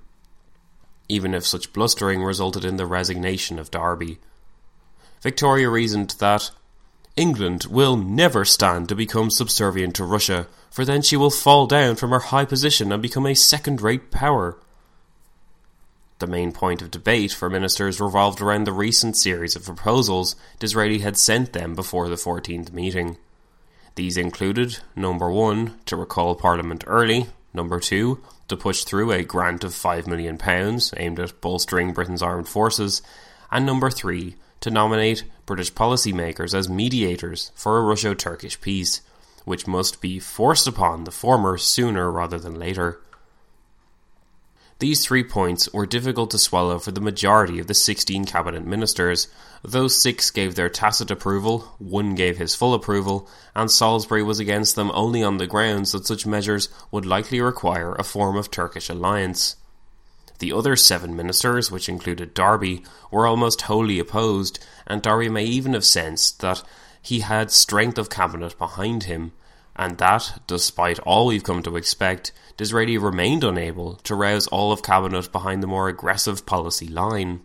even 1.08 1.36
if 1.36 1.46
such 1.46 1.72
blustering 1.72 2.24
resulted 2.24 2.66
in 2.66 2.78
the 2.78 2.88
resignation 2.88 3.60
of 3.60 3.70
Derby. 3.70 4.18
Victoria 5.22 5.70
reasoned 5.70 6.16
that 6.18 6.50
England 7.20 7.66
will 7.66 7.98
never 7.98 8.46
stand 8.46 8.88
to 8.88 8.96
become 8.96 9.30
subservient 9.30 9.94
to 9.94 10.06
Russia, 10.06 10.48
for 10.72 10.86
then 10.86 11.02
she 11.02 11.18
will 11.18 11.30
fall 11.30 11.68
down 11.68 11.98
from 11.98 12.12
her 12.12 12.20
high 12.20 12.46
position 12.46 12.94
and 12.94 13.02
become 13.02 13.26
a 13.26 13.36
second 13.36 13.82
rate 13.82 14.10
power. 14.10 14.58
The 16.20 16.28
main 16.28 16.54
point 16.54 16.82
of 16.82 16.92
debate 16.92 17.34
for 17.34 17.50
ministers 17.50 18.00
revolved 18.00 18.40
around 18.40 18.64
the 18.64 18.72
recent 18.72 19.18
series 19.18 19.58
of 19.58 19.66
proposals 19.66 20.38
Disraeli 20.60 21.00
had 21.00 21.18
sent 21.18 21.52
them 21.52 21.76
before 21.76 22.08
the 22.08 22.16
14th 22.16 22.72
meeting. 22.72 23.18
These 23.96 24.16
included 24.16 24.78
number 24.96 25.30
one, 25.30 25.76
to 25.88 25.98
recall 25.98 26.36
Parliament 26.36 26.86
early, 26.88 27.28
number 27.54 27.82
two, 27.82 28.24
to 28.48 28.56
push 28.56 28.86
through 28.86 29.12
a 29.12 29.26
grant 29.26 29.66
of 29.66 29.74
£5 29.74 30.08
million 30.08 30.40
aimed 30.96 31.20
at 31.20 31.42
bolstering 31.42 31.92
Britain's 31.92 32.22
armed 32.22 32.48
forces, 32.48 33.02
and 33.52 33.66
number 33.66 33.90
three, 33.90 34.38
to 34.62 34.70
nominate 34.72 35.24
British 35.46 35.74
policymakers 35.74 36.54
as 36.54 36.70
mediators 36.70 37.52
for 37.56 37.78
a 37.78 37.84
Russo 37.84 38.14
Turkish 38.14 38.60
peace, 38.62 39.02
which 39.46 39.68
must 39.68 40.02
be 40.02 40.20
forced 40.20 40.68
upon 40.68 41.04
the 41.04 41.12
former 41.12 41.58
sooner 41.58 42.12
rather 42.12 42.38
than 42.38 42.60
later. 42.60 43.00
These 44.80 45.06
three 45.06 45.26
points 45.26 45.72
were 45.74 45.86
difficult 45.86 46.32
to 46.32 46.40
swallow 46.40 46.80
for 46.80 46.92
the 46.92 47.02
majority 47.02 47.60
of 47.60 47.68
the 47.68 47.74
16 47.74 48.24
cabinet 48.24 48.66
ministers. 48.66 49.28
Those 49.62 50.02
six 50.02 50.32
gave 50.32 50.56
their 50.56 50.70
tacit 50.70 51.12
approval, 51.12 51.76
one 51.80 52.16
gave 52.16 52.38
his 52.38 52.56
full 52.56 52.74
approval, 52.74 53.28
and 53.54 53.70
Salisbury 53.70 54.24
was 54.24 54.40
against 54.40 54.78
them 54.78 54.90
only 54.94 55.22
on 55.22 55.38
the 55.38 55.48
grounds 55.48 55.92
that 55.92 56.08
such 56.08 56.26
measures 56.26 56.70
would 56.92 57.06
likely 57.06 57.42
require 57.42 57.94
a 57.94 58.06
form 58.06 58.38
of 58.38 58.50
Turkish 58.50 58.88
alliance. 58.88 59.58
The 60.40 60.54
other 60.54 60.76
seven 60.76 61.16
ministers, 61.16 61.70
which 61.70 61.90
included 61.90 62.34
Derby, 62.34 62.84
were 63.12 63.28
almost 63.28 63.64
wholly 63.64 64.00
opposed, 64.00 64.60
and 64.88 65.02
Derby 65.02 65.30
may 65.30 65.44
even 65.44 65.74
have 65.74 65.86
sensed 65.86 66.40
that 66.40 66.64
he 67.02 67.20
had 67.20 67.52
strength 67.52 67.98
of 67.98 68.10
cabinet 68.10 68.58
behind 68.58 69.04
him, 69.04 69.34
and 69.76 69.98
that, 69.98 70.42
despite 70.48 71.00
all 71.00 71.28
we've 71.28 71.44
come 71.44 71.62
to 71.64 71.76
expect, 71.76 72.32
Disraeli 72.58 72.98
remained 72.98 73.44
unable 73.44 73.96
to 73.96 74.16
rouse 74.16 74.48
all 74.48 74.72
of 74.72 74.84
cabinet 74.84 75.32
behind 75.32 75.62
the 75.64 75.68
more 75.68 75.88
aggressive 75.88 76.46
policy 76.46 76.88
line. 76.88 77.42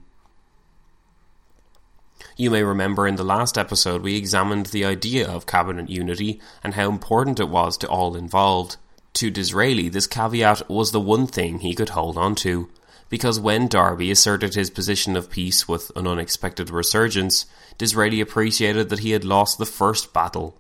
You 2.37 2.51
may 2.51 2.65
remember 2.65 3.07
in 3.07 3.17
the 3.17 3.23
last 3.25 3.57
episode 3.57 4.03
we 4.03 4.17
examined 4.17 4.67
the 4.67 4.85
idea 4.85 5.29
of 5.29 5.47
cabinet 5.47 5.89
unity 5.89 6.41
and 6.65 6.75
how 6.75 6.89
important 6.91 7.39
it 7.39 7.49
was 7.49 7.77
to 7.79 7.89
all 7.89 8.17
involved. 8.17 8.77
To 9.15 9.31
Disraeli, 9.31 9.89
this 9.89 10.09
caveat 10.09 10.69
was 10.69 10.91
the 10.91 11.01
one 11.01 11.29
thing 11.29 11.61
he 11.61 11.75
could 11.75 11.91
hold 11.91 12.19
on 12.19 12.35
to, 12.37 12.69
because 13.15 13.39
when 13.39 13.69
Derby 13.69 14.11
asserted 14.11 14.57
his 14.57 14.71
position 14.71 15.15
of 15.15 15.31
peace 15.31 15.69
with 15.69 15.93
an 15.95 16.05
unexpected 16.05 16.69
resurgence, 16.69 17.47
Disraeli 17.79 18.21
appreciated 18.21 18.89
that 18.89 18.99
he 18.99 19.13
had 19.13 19.23
lost 19.23 19.57
the 19.57 19.65
first 19.65 20.13
battle. 20.13 20.59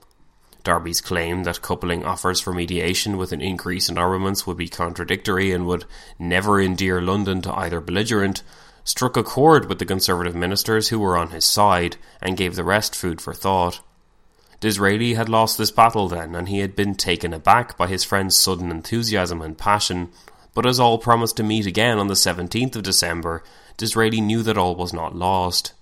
Derby's 0.62 1.00
claim 1.00 1.42
that 1.42 1.62
coupling 1.62 2.04
offers 2.04 2.38
for 2.38 2.54
mediation 2.54 3.16
with 3.16 3.32
an 3.32 3.40
increase 3.40 3.88
in 3.88 3.98
armaments 3.98 4.46
would 4.46 4.56
be 4.56 4.68
contradictory 4.68 5.50
and 5.50 5.66
would 5.66 5.84
never 6.16 6.60
endear 6.60 7.02
London 7.02 7.42
to 7.42 7.52
either 7.58 7.80
belligerent 7.80 8.44
struck 8.84 9.16
a 9.16 9.24
chord 9.24 9.68
with 9.68 9.80
the 9.80 9.84
Conservative 9.84 10.36
ministers 10.36 10.90
who 10.90 11.00
were 11.00 11.16
on 11.16 11.30
his 11.30 11.44
side 11.44 11.96
and 12.22 12.36
gave 12.36 12.54
the 12.54 12.62
rest 12.62 12.94
food 12.94 13.20
for 13.20 13.34
thought. 13.34 13.80
Disraeli 14.60 15.14
had 15.14 15.28
lost 15.28 15.58
this 15.58 15.72
battle 15.72 16.06
then, 16.06 16.36
and 16.36 16.48
he 16.48 16.60
had 16.60 16.76
been 16.76 16.94
taken 16.94 17.32
aback 17.32 17.76
by 17.76 17.88
his 17.88 18.04
friend's 18.04 18.36
sudden 18.36 18.70
enthusiasm 18.70 19.42
and 19.42 19.58
passion, 19.58 20.12
but 20.54 20.64
as 20.64 20.80
all 20.80 20.98
promised 20.98 21.36
to 21.36 21.42
meet 21.42 21.66
again 21.66 21.98
on 21.98 22.06
the 22.06 22.14
17th 22.14 22.76
of 22.76 22.82
December, 22.84 23.42
Disraeli 23.76 24.20
knew 24.20 24.42
that 24.44 24.56
all 24.56 24.76
was 24.76 24.92
not 24.92 25.16
lost. 25.16 25.74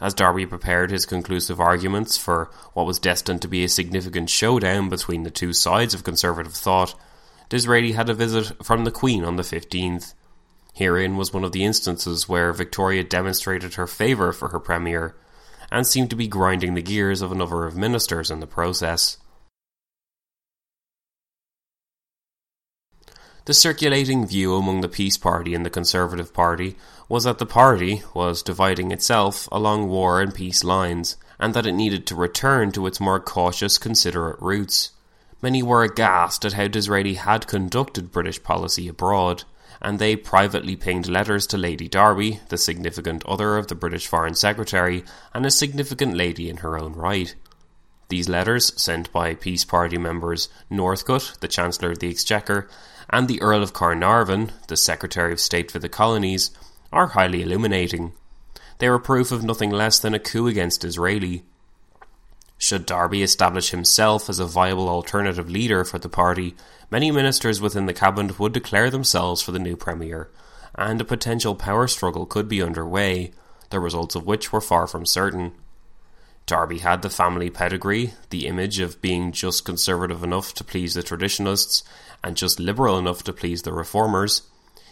As 0.00 0.12
Derby 0.12 0.44
prepared 0.44 0.90
his 0.90 1.06
conclusive 1.06 1.60
arguments 1.60 2.16
for 2.16 2.50
what 2.72 2.86
was 2.86 2.98
destined 2.98 3.40
to 3.42 3.48
be 3.48 3.62
a 3.62 3.68
significant 3.68 4.28
showdown 4.28 4.88
between 4.88 5.22
the 5.22 5.30
two 5.30 5.52
sides 5.52 5.94
of 5.94 6.02
conservative 6.02 6.54
thought, 6.54 6.94
Disraeli 7.48 7.92
had 7.92 8.10
a 8.10 8.14
visit 8.14 8.64
from 8.64 8.84
the 8.84 8.90
Queen 8.90 9.24
on 9.24 9.36
the 9.36 9.42
15th. 9.42 10.14
Herein 10.74 11.16
was 11.16 11.32
one 11.32 11.44
of 11.44 11.52
the 11.52 11.64
instances 11.64 12.28
where 12.28 12.52
Victoria 12.52 13.04
demonstrated 13.04 13.74
her 13.74 13.86
favour 13.86 14.32
for 14.32 14.48
her 14.48 14.58
Premier, 14.58 15.14
and 15.70 15.86
seemed 15.86 16.10
to 16.10 16.16
be 16.16 16.26
grinding 16.26 16.74
the 16.74 16.82
gears 16.82 17.22
of 17.22 17.30
a 17.30 17.36
number 17.36 17.64
of 17.66 17.76
ministers 17.76 18.30
in 18.30 18.40
the 18.40 18.46
process. 18.46 19.18
The 23.46 23.52
circulating 23.52 24.26
view 24.26 24.54
among 24.54 24.80
the 24.80 24.88
Peace 24.88 25.18
Party 25.18 25.54
and 25.54 25.66
the 25.66 25.70
Conservative 25.70 26.32
Party 26.32 26.76
was 27.10 27.24
that 27.24 27.36
the 27.36 27.44
party 27.44 28.02
was 28.14 28.42
dividing 28.42 28.90
itself 28.90 29.50
along 29.52 29.88
war 29.88 30.22
and 30.22 30.34
peace 30.34 30.64
lines, 30.64 31.18
and 31.38 31.52
that 31.52 31.66
it 31.66 31.72
needed 31.72 32.06
to 32.06 32.14
return 32.14 32.72
to 32.72 32.86
its 32.86 33.00
more 33.00 33.20
cautious, 33.20 33.76
considerate 33.76 34.40
roots. 34.40 34.92
Many 35.42 35.62
were 35.62 35.82
aghast 35.82 36.46
at 36.46 36.54
how 36.54 36.68
Disraeli 36.68 37.14
had 37.14 37.46
conducted 37.46 38.12
British 38.12 38.42
policy 38.42 38.88
abroad, 38.88 39.44
and 39.82 39.98
they 39.98 40.16
privately 40.16 40.74
pinged 40.74 41.06
letters 41.06 41.46
to 41.48 41.58
Lady 41.58 41.86
Derby, 41.86 42.40
the 42.48 42.56
significant 42.56 43.26
other 43.26 43.58
of 43.58 43.66
the 43.66 43.74
British 43.74 44.06
Foreign 44.06 44.34
Secretary, 44.34 45.04
and 45.34 45.44
a 45.44 45.50
significant 45.50 46.16
lady 46.16 46.48
in 46.48 46.58
her 46.58 46.78
own 46.78 46.94
right. 46.94 47.34
These 48.08 48.28
letters, 48.28 48.72
sent 48.80 49.12
by 49.12 49.34
Peace 49.34 49.66
Party 49.66 49.98
members 49.98 50.48
Northcote, 50.70 51.34
the 51.40 51.48
Chancellor 51.48 51.90
of 51.90 51.98
the 51.98 52.08
Exchequer, 52.08 52.68
and 53.14 53.28
the 53.28 53.40
Earl 53.40 53.62
of 53.62 53.72
Carnarvon, 53.72 54.50
the 54.66 54.76
Secretary 54.76 55.32
of 55.32 55.38
State 55.38 55.70
for 55.70 55.78
the 55.78 55.88
Colonies, 55.88 56.50
are 56.92 57.06
highly 57.06 57.42
illuminating. 57.42 58.12
They 58.78 58.88
are 58.88 58.98
proof 58.98 59.30
of 59.30 59.44
nothing 59.44 59.70
less 59.70 60.00
than 60.00 60.14
a 60.14 60.18
coup 60.18 60.48
against 60.48 60.80
Disraeli. 60.80 61.44
Should 62.58 62.86
Derby 62.86 63.22
establish 63.22 63.70
himself 63.70 64.28
as 64.28 64.40
a 64.40 64.46
viable 64.46 64.88
alternative 64.88 65.48
leader 65.48 65.84
for 65.84 66.00
the 66.00 66.08
party, 66.08 66.56
many 66.90 67.12
ministers 67.12 67.60
within 67.60 67.86
the 67.86 67.94
cabinet 67.94 68.40
would 68.40 68.52
declare 68.52 68.90
themselves 68.90 69.40
for 69.40 69.52
the 69.52 69.60
new 69.60 69.76
premier, 69.76 70.28
and 70.74 71.00
a 71.00 71.04
potential 71.04 71.54
power 71.54 71.86
struggle 71.86 72.26
could 72.26 72.48
be 72.48 72.60
underway, 72.60 73.30
the 73.70 73.78
results 73.78 74.16
of 74.16 74.26
which 74.26 74.52
were 74.52 74.60
far 74.60 74.88
from 74.88 75.06
certain. 75.06 75.52
Derby 76.46 76.78
had 76.78 77.02
the 77.02 77.10
family 77.10 77.48
pedigree, 77.48 78.14
the 78.30 78.48
image 78.48 78.80
of 78.80 79.00
being 79.00 79.30
just 79.30 79.64
conservative 79.64 80.24
enough 80.24 80.52
to 80.54 80.64
please 80.64 80.94
the 80.94 81.02
traditionalists 81.04 81.84
and 82.24 82.36
just 82.36 82.58
liberal 82.58 82.98
enough 82.98 83.22
to 83.22 83.32
please 83.32 83.62
the 83.62 83.72
reformers. 83.72 84.42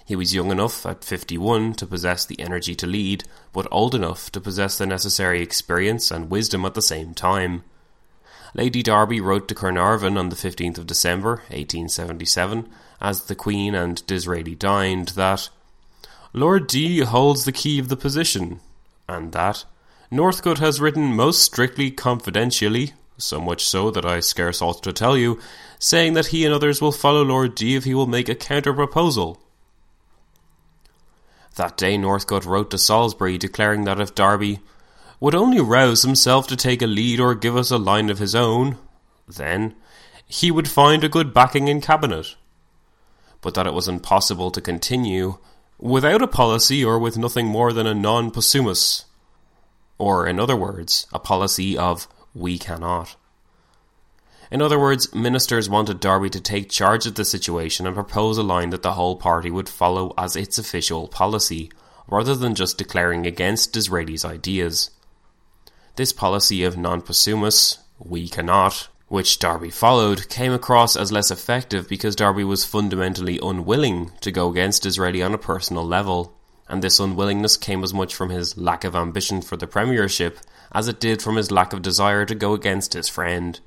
He 0.04 0.14
was 0.14 0.34
young 0.34 0.50
enough 0.50 0.84
at 0.84 1.02
51 1.02 1.74
to 1.74 1.86
possess 1.86 2.26
the 2.26 2.38
energy 2.38 2.74
to 2.74 2.86
lead, 2.86 3.24
but 3.52 3.66
old 3.70 3.94
enough 3.94 4.30
to 4.32 4.40
possess 4.40 4.76
the 4.76 4.86
necessary 4.86 5.40
experience 5.40 6.10
and 6.10 6.30
wisdom 6.30 6.66
at 6.66 6.74
the 6.74 6.82
same 6.82 7.14
time. 7.14 7.64
Lady 8.54 8.82
Derby 8.82 9.18
wrote 9.18 9.48
to 9.48 9.54
Carnarvon 9.54 10.18
on 10.18 10.28
the 10.28 10.36
15th 10.36 10.76
of 10.76 10.86
December, 10.86 11.36
1877, 11.48 12.68
as 13.00 13.24
the 13.24 13.34
Queen 13.34 13.74
and 13.74 14.06
Disraeli 14.06 14.54
dined, 14.54 15.08
that 15.10 15.48
Lord 16.34 16.66
D 16.66 17.00
holds 17.00 17.46
the 17.46 17.52
key 17.52 17.78
of 17.78 17.88
the 17.88 17.96
position, 17.96 18.60
and 19.08 19.32
that 19.32 19.64
Northcote 20.10 20.58
has 20.58 20.82
written 20.82 21.16
most 21.16 21.40
strictly 21.40 21.90
confidentially, 21.90 22.92
so 23.16 23.40
much 23.40 23.64
so 23.64 23.90
that 23.90 24.04
I 24.04 24.20
scarce 24.20 24.60
ought 24.60 24.82
to 24.82 24.92
tell 24.92 25.16
you, 25.16 25.40
saying 25.82 26.12
that 26.12 26.26
he 26.26 26.44
and 26.44 26.54
others 26.54 26.80
will 26.80 26.92
follow 26.92 27.24
Lord 27.24 27.56
D 27.56 27.74
if 27.74 27.82
he 27.82 27.92
will 27.92 28.06
make 28.06 28.28
a 28.28 28.36
counter 28.36 28.72
proposal. 28.72 29.42
That 31.56 31.76
day 31.76 31.98
Northcote 31.98 32.46
wrote 32.46 32.70
to 32.70 32.78
Salisbury 32.78 33.36
declaring 33.36 33.82
that 33.82 34.00
if 34.00 34.14
Derby 34.14 34.60
would 35.18 35.34
only 35.34 35.60
rouse 35.60 36.02
himself 36.02 36.46
to 36.46 36.56
take 36.56 36.82
a 36.82 36.86
lead 36.86 37.18
or 37.18 37.34
give 37.34 37.56
us 37.56 37.72
a 37.72 37.78
line 37.78 38.10
of 38.10 38.20
his 38.20 38.32
own, 38.32 38.78
then 39.26 39.74
he 40.24 40.52
would 40.52 40.68
find 40.68 41.02
a 41.02 41.08
good 41.08 41.34
backing 41.34 41.66
in 41.66 41.80
Cabinet. 41.80 42.36
But 43.40 43.54
that 43.54 43.66
it 43.66 43.74
was 43.74 43.88
impossible 43.88 44.52
to 44.52 44.60
continue 44.60 45.38
without 45.80 46.22
a 46.22 46.28
policy 46.28 46.84
or 46.84 46.96
with 46.96 47.18
nothing 47.18 47.48
more 47.48 47.72
than 47.72 47.88
a 47.88 47.94
non 47.94 48.30
possumus, 48.30 49.04
or, 49.98 50.28
in 50.28 50.38
other 50.38 50.56
words, 50.56 51.08
a 51.12 51.18
policy 51.18 51.76
of 51.76 52.06
we 52.34 52.56
cannot. 52.56 53.16
In 54.52 54.60
other 54.60 54.78
words, 54.78 55.14
ministers 55.14 55.70
wanted 55.70 55.98
Derby 55.98 56.28
to 56.28 56.38
take 56.38 56.68
charge 56.68 57.06
of 57.06 57.14
the 57.14 57.24
situation 57.24 57.86
and 57.86 57.94
propose 57.94 58.36
a 58.36 58.42
line 58.42 58.68
that 58.68 58.82
the 58.82 58.92
whole 58.92 59.16
party 59.16 59.50
would 59.50 59.66
follow 59.66 60.12
as 60.18 60.36
its 60.36 60.58
official 60.58 61.08
policy, 61.08 61.72
rather 62.06 62.34
than 62.34 62.54
just 62.54 62.76
declaring 62.76 63.26
against 63.26 63.72
Disraeli's 63.72 64.26
ideas. 64.26 64.90
This 65.96 66.12
policy 66.12 66.64
of 66.64 66.76
non 66.76 67.00
possumus, 67.00 67.78
we 67.98 68.28
cannot, 68.28 68.88
which 69.08 69.38
Derby 69.38 69.70
followed, 69.70 70.28
came 70.28 70.52
across 70.52 70.96
as 70.96 71.10
less 71.10 71.30
effective 71.30 71.88
because 71.88 72.14
Derby 72.14 72.44
was 72.44 72.66
fundamentally 72.66 73.40
unwilling 73.42 74.12
to 74.20 74.30
go 74.30 74.50
against 74.50 74.82
Disraeli 74.82 75.22
on 75.22 75.32
a 75.32 75.38
personal 75.38 75.86
level, 75.86 76.36
and 76.68 76.84
this 76.84 77.00
unwillingness 77.00 77.56
came 77.56 77.82
as 77.82 77.94
much 77.94 78.14
from 78.14 78.28
his 78.28 78.58
lack 78.58 78.84
of 78.84 78.94
ambition 78.94 79.40
for 79.40 79.56
the 79.56 79.66
premiership 79.66 80.38
as 80.72 80.88
it 80.88 81.00
did 81.00 81.22
from 81.22 81.36
his 81.36 81.50
lack 81.50 81.72
of 81.72 81.80
desire 81.80 82.26
to 82.26 82.34
go 82.34 82.52
against 82.52 82.92
his 82.92 83.08
friend. 83.08 83.58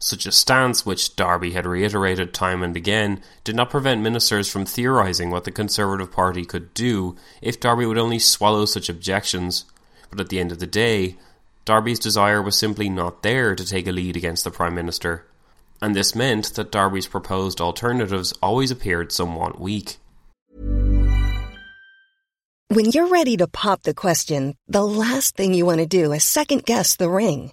Such 0.00 0.26
a 0.26 0.32
stance, 0.32 0.86
which 0.86 1.16
Derby 1.16 1.52
had 1.52 1.66
reiterated 1.66 2.32
time 2.32 2.62
and 2.62 2.76
again, 2.76 3.20
did 3.42 3.56
not 3.56 3.70
prevent 3.70 4.00
ministers 4.00 4.48
from 4.48 4.64
theorising 4.64 5.30
what 5.30 5.42
the 5.44 5.50
Conservative 5.50 6.12
Party 6.12 6.44
could 6.44 6.72
do 6.72 7.16
if 7.42 7.58
Derby 7.58 7.84
would 7.84 7.98
only 7.98 8.20
swallow 8.20 8.64
such 8.64 8.88
objections. 8.88 9.64
But 10.08 10.20
at 10.20 10.28
the 10.28 10.38
end 10.38 10.52
of 10.52 10.60
the 10.60 10.68
day, 10.68 11.16
Derby's 11.64 11.98
desire 11.98 12.40
was 12.40 12.56
simply 12.56 12.88
not 12.88 13.22
there 13.22 13.56
to 13.56 13.66
take 13.66 13.88
a 13.88 13.92
lead 13.92 14.16
against 14.16 14.44
the 14.44 14.52
Prime 14.52 14.74
Minister, 14.74 15.26
and 15.82 15.94
this 15.94 16.14
meant 16.14 16.54
that 16.54 16.72
Derby's 16.72 17.08
proposed 17.08 17.60
alternatives 17.60 18.32
always 18.40 18.70
appeared 18.70 19.10
somewhat 19.10 19.60
weak. 19.60 19.96
When 22.68 22.90
you're 22.92 23.08
ready 23.08 23.36
to 23.38 23.48
pop 23.48 23.82
the 23.82 23.94
question, 23.94 24.54
the 24.68 24.84
last 24.84 25.36
thing 25.36 25.54
you 25.54 25.66
want 25.66 25.80
to 25.80 25.86
do 25.86 26.12
is 26.12 26.22
second 26.22 26.64
guess 26.64 26.96
the 26.96 27.10
ring 27.10 27.52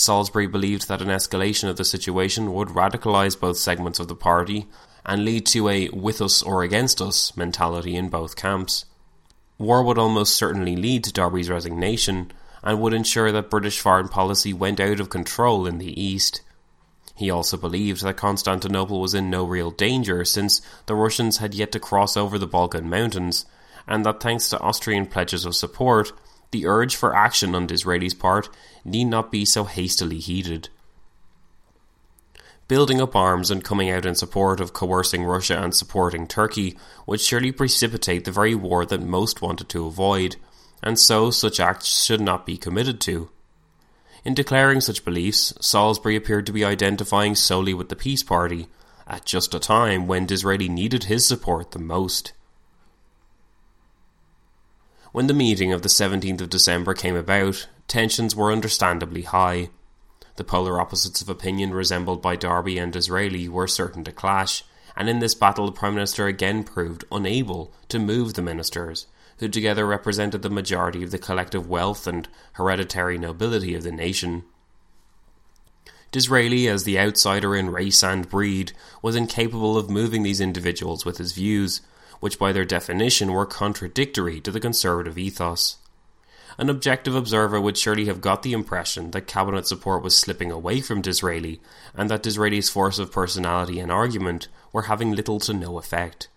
Salisbury 0.00 0.46
believed 0.46 0.86
that 0.86 1.02
an 1.02 1.08
escalation 1.08 1.68
of 1.68 1.76
the 1.76 1.84
situation 1.84 2.52
would 2.54 2.68
radicalise 2.68 3.38
both 3.38 3.56
segments 3.56 3.98
of 3.98 4.06
the 4.06 4.14
party 4.14 4.68
and 5.04 5.24
lead 5.24 5.44
to 5.46 5.68
a 5.68 5.88
with 5.88 6.22
us 6.22 6.40
or 6.40 6.62
against 6.62 7.02
us 7.02 7.36
mentality 7.36 7.96
in 7.96 8.08
both 8.08 8.36
camps. 8.36 8.84
War 9.58 9.82
would 9.82 9.98
almost 9.98 10.36
certainly 10.36 10.76
lead 10.76 11.02
to 11.02 11.12
Derby's 11.12 11.50
resignation 11.50 12.30
and 12.62 12.80
would 12.80 12.94
ensure 12.94 13.32
that 13.32 13.50
British 13.50 13.80
foreign 13.80 14.06
policy 14.06 14.52
went 14.52 14.78
out 14.78 15.00
of 15.00 15.10
control 15.10 15.66
in 15.66 15.78
the 15.78 16.00
East. 16.00 16.42
He 17.16 17.28
also 17.28 17.56
believed 17.56 18.04
that 18.04 18.16
Constantinople 18.16 19.00
was 19.00 19.14
in 19.14 19.30
no 19.30 19.42
real 19.42 19.72
danger 19.72 20.24
since 20.24 20.62
the 20.86 20.94
Russians 20.94 21.38
had 21.38 21.54
yet 21.54 21.72
to 21.72 21.80
cross 21.80 22.16
over 22.16 22.38
the 22.38 22.46
Balkan 22.46 22.88
Mountains, 22.88 23.46
and 23.84 24.06
that 24.06 24.20
thanks 24.20 24.48
to 24.50 24.60
Austrian 24.60 25.06
pledges 25.06 25.44
of 25.44 25.56
support, 25.56 26.12
the 26.50 26.66
urge 26.66 26.96
for 26.96 27.14
action 27.14 27.54
on 27.54 27.66
Disraeli's 27.66 28.14
part 28.14 28.48
need 28.84 29.04
not 29.04 29.30
be 29.30 29.44
so 29.44 29.64
hastily 29.64 30.18
heeded. 30.18 30.68
Building 32.68 33.00
up 33.00 33.16
arms 33.16 33.50
and 33.50 33.64
coming 33.64 33.90
out 33.90 34.04
in 34.04 34.14
support 34.14 34.60
of 34.60 34.74
coercing 34.74 35.24
Russia 35.24 35.58
and 35.58 35.74
supporting 35.74 36.26
Turkey 36.26 36.76
would 37.06 37.20
surely 37.20 37.50
precipitate 37.50 38.24
the 38.24 38.30
very 38.30 38.54
war 38.54 38.84
that 38.84 39.00
most 39.00 39.40
wanted 39.40 39.70
to 39.70 39.86
avoid, 39.86 40.36
and 40.82 40.98
so 40.98 41.30
such 41.30 41.60
acts 41.60 41.86
should 41.86 42.20
not 42.20 42.44
be 42.44 42.58
committed 42.58 43.00
to. 43.00 43.30
In 44.24 44.34
declaring 44.34 44.82
such 44.82 45.04
beliefs, 45.04 45.54
Salisbury 45.60 46.14
appeared 46.14 46.44
to 46.46 46.52
be 46.52 46.64
identifying 46.64 47.34
solely 47.34 47.72
with 47.72 47.88
the 47.88 47.96
Peace 47.96 48.22
Party, 48.22 48.68
at 49.06 49.24
just 49.24 49.54
a 49.54 49.58
time 49.58 50.06
when 50.06 50.26
Disraeli 50.26 50.68
needed 50.68 51.04
his 51.04 51.26
support 51.26 51.70
the 51.70 51.78
most. 51.78 52.32
When 55.10 55.26
the 55.26 55.34
meeting 55.34 55.72
of 55.72 55.80
the 55.80 55.88
17th 55.88 56.42
of 56.42 56.50
December 56.50 56.92
came 56.92 57.16
about, 57.16 57.66
tensions 57.86 58.36
were 58.36 58.52
understandably 58.52 59.22
high. 59.22 59.70
The 60.36 60.44
polar 60.44 60.78
opposites 60.78 61.22
of 61.22 61.30
opinion 61.30 61.72
resembled 61.72 62.20
by 62.20 62.36
Derby 62.36 62.78
and 62.78 62.92
Disraeli 62.92 63.48
were 63.48 63.66
certain 63.66 64.04
to 64.04 64.12
clash, 64.12 64.64
and 64.94 65.08
in 65.08 65.20
this 65.20 65.34
battle 65.34 65.64
the 65.64 65.72
Prime 65.72 65.94
Minister 65.94 66.26
again 66.26 66.62
proved 66.62 67.06
unable 67.10 67.72
to 67.88 67.98
move 67.98 68.34
the 68.34 68.42
ministers, 68.42 69.06
who 69.38 69.48
together 69.48 69.86
represented 69.86 70.42
the 70.42 70.50
majority 70.50 71.02
of 71.02 71.10
the 71.10 71.18
collective 71.18 71.66
wealth 71.66 72.06
and 72.06 72.28
hereditary 72.52 73.16
nobility 73.16 73.74
of 73.74 73.84
the 73.84 73.92
nation. 73.92 74.44
Disraeli, 76.12 76.68
as 76.68 76.84
the 76.84 76.98
outsider 76.98 77.56
in 77.56 77.70
race 77.70 78.02
and 78.02 78.28
breed, 78.28 78.72
was 79.00 79.16
incapable 79.16 79.78
of 79.78 79.88
moving 79.88 80.22
these 80.22 80.40
individuals 80.40 81.06
with 81.06 81.16
his 81.16 81.32
views, 81.32 81.80
which 82.20 82.38
by 82.38 82.52
their 82.52 82.64
definition 82.64 83.32
were 83.32 83.46
contradictory 83.46 84.40
to 84.40 84.50
the 84.50 84.60
conservative 84.60 85.18
ethos 85.18 85.76
an 86.58 86.68
objective 86.68 87.14
observer 87.14 87.60
would 87.60 87.78
surely 87.78 88.06
have 88.06 88.20
got 88.20 88.42
the 88.42 88.52
impression 88.52 89.12
that 89.12 89.28
cabinet 89.28 89.66
support 89.66 90.02
was 90.02 90.16
slipping 90.16 90.50
away 90.50 90.80
from 90.80 91.00
Disraeli 91.00 91.60
and 91.94 92.10
that 92.10 92.24
Disraeli's 92.24 92.68
force 92.68 92.98
of 92.98 93.12
personality 93.12 93.78
and 93.78 93.92
argument 93.92 94.48
were 94.72 94.82
having 94.82 95.12
little 95.12 95.38
to 95.40 95.54
no 95.54 95.78
effect. 95.78 96.28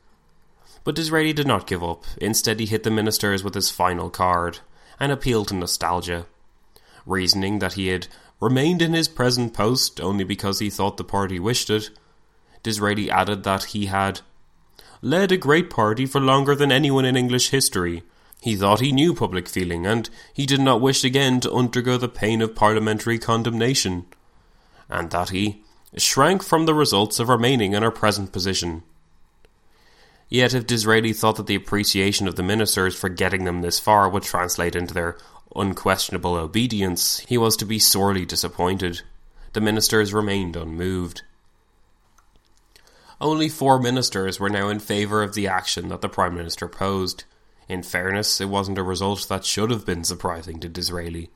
But 0.84 0.96
Disraeli 0.96 1.34
did 1.34 1.48
not 1.48 1.66
give 1.66 1.84
up. 1.84 2.04
Instead, 2.18 2.60
he 2.60 2.68
hit 2.68 2.84
the 2.84 2.92
ministers 2.92 3.44
with 3.44 3.56
his 3.56 3.72
final 3.72 4.12
card 4.12 4.60
and 5.00 5.12
appealed 5.12 5.48
to 5.48 5.56
nostalgia, 5.56 6.28
reasoning 7.08 7.58
that 7.58 7.74
he 7.74 7.88
had 7.88 8.08
remained 8.40 8.84
in 8.84 8.94
his 8.94 9.08
present 9.08 9.56
post 9.56 10.00
only 10.00 10.24
because 10.24 10.60
he 10.60 10.70
thought 10.70 10.98
the 10.98 11.04
party 11.04 11.40
wished 11.40 11.72
it. 11.72 11.90
Disraeli 12.62 13.10
added 13.10 13.44
that 13.44 13.66
he 13.66 13.88
had 13.88 14.22
led 15.02 15.32
a 15.32 15.38
great 15.38 15.70
party 15.70 16.06
for 16.06 16.22
longer 16.22 16.56
than 16.56 16.72
anyone 16.72 17.06
in 17.06 17.18
English 17.18 17.50
history, 17.50 18.04
he 18.42 18.56
thought 18.56 18.80
he 18.80 18.92
knew 18.92 19.14
public 19.14 19.48
feeling, 19.48 19.86
and 19.86 20.10
he 20.34 20.46
did 20.46 20.60
not 20.60 20.82
wish 20.82 21.04
again 21.04 21.40
to 21.40 21.54
undergo 21.54 21.98
the 21.98 22.10
pain 22.10 22.42
of 22.42 22.56
parliamentary 22.56 23.20
condemnation, 23.20 24.06
and 24.90 25.12
that 25.12 25.30
he 25.30 25.64
shrank 25.98 26.42
from 26.44 26.66
the 26.66 26.74
results 26.74 27.20
of 27.20 27.30
remaining 27.30 27.74
in 27.74 27.84
our 27.84 27.92
present 27.92 28.32
position. 28.32 28.82
Yet, 30.28 30.54
if 30.54 30.66
Disraeli 30.66 31.14
thought 31.14 31.36
that 31.36 31.48
the 31.48 31.56
appreciation 31.56 32.28
of 32.28 32.36
the 32.36 32.44
ministers 32.44 32.96
for 32.96 33.10
getting 33.10 33.44
them 33.44 33.62
this 33.62 33.80
far 33.80 34.10
would 34.10 34.24
translate 34.24 34.76
into 34.76 34.94
their 34.94 35.18
unquestionable 35.56 36.36
obedience, 36.36 37.20
he 37.28 37.38
was 37.38 37.58
to 37.58 37.66
be 37.66 37.80
sorely 37.80 38.26
disappointed. 38.26 39.02
The 39.54 39.62
ministers 39.62 40.14
remained 40.14 40.56
unmoved. 40.56 41.24
Only 43.22 43.50
four 43.50 43.78
ministers 43.78 44.40
were 44.40 44.50
now 44.50 44.70
in 44.70 44.80
favour 44.80 45.22
of 45.22 45.36
the 45.36 45.46
action 45.46 45.90
that 45.90 46.02
the 46.02 46.10
Prime 46.10 46.34
Minister 46.34 46.68
posed. 46.68 47.24
In 47.70 47.84
fairness, 47.84 48.42
it 48.42 48.50
wasn't 48.50 48.80
a 48.80 48.84
result 48.84 49.30
that 49.30 49.46
should 49.46 49.70
have 49.70 49.86
been 49.86 50.04
surprising 50.04 50.60
to 50.60 50.68
Disraeli. 50.68 51.30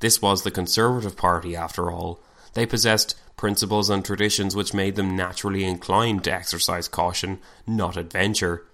This 0.00 0.20
was 0.20 0.42
the 0.42 0.50
Conservative 0.50 1.16
Party, 1.16 1.54
after 1.54 1.92
all. 1.92 2.18
They 2.54 2.66
possessed 2.66 3.14
principles 3.36 3.88
and 3.88 4.04
traditions 4.04 4.56
which 4.56 4.74
made 4.74 4.96
them 4.96 5.14
naturally 5.14 5.62
inclined 5.62 6.24
to 6.24 6.32
exercise 6.32 6.88
caution, 6.88 7.38
not 7.68 7.96
adventure. 7.96 8.66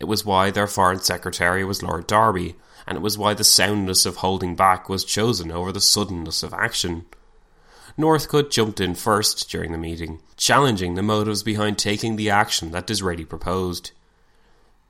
It 0.00 0.06
was 0.06 0.24
why 0.24 0.50
their 0.50 0.66
Foreign 0.66 0.98
Secretary 0.98 1.64
was 1.64 1.80
Lord 1.80 2.08
Derby, 2.08 2.56
and 2.88 2.96
it 2.96 3.02
was 3.02 3.18
why 3.18 3.34
the 3.34 3.44
soundness 3.44 4.04
of 4.04 4.16
holding 4.16 4.56
back 4.56 4.88
was 4.88 5.04
chosen 5.04 5.52
over 5.52 5.70
the 5.70 5.80
suddenness 5.80 6.42
of 6.42 6.52
action. 6.54 7.06
Northcote 7.96 8.50
jumped 8.50 8.80
in 8.80 8.94
first 8.94 9.50
during 9.50 9.72
the 9.72 9.78
meeting, 9.78 10.20
challenging 10.36 10.94
the 10.94 11.02
motives 11.02 11.42
behind 11.42 11.78
taking 11.78 12.16
the 12.16 12.30
action 12.30 12.70
that 12.70 12.86
Disraeli 12.86 13.24
proposed. 13.24 13.90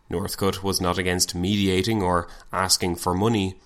Northcote 0.09 0.63
was 0.63 0.81
not 0.81 0.99
against 0.99 1.35
mediating 1.35 2.03
or 2.03 2.29
asking 2.53 2.97
for 2.97 3.15
money, 3.15 3.57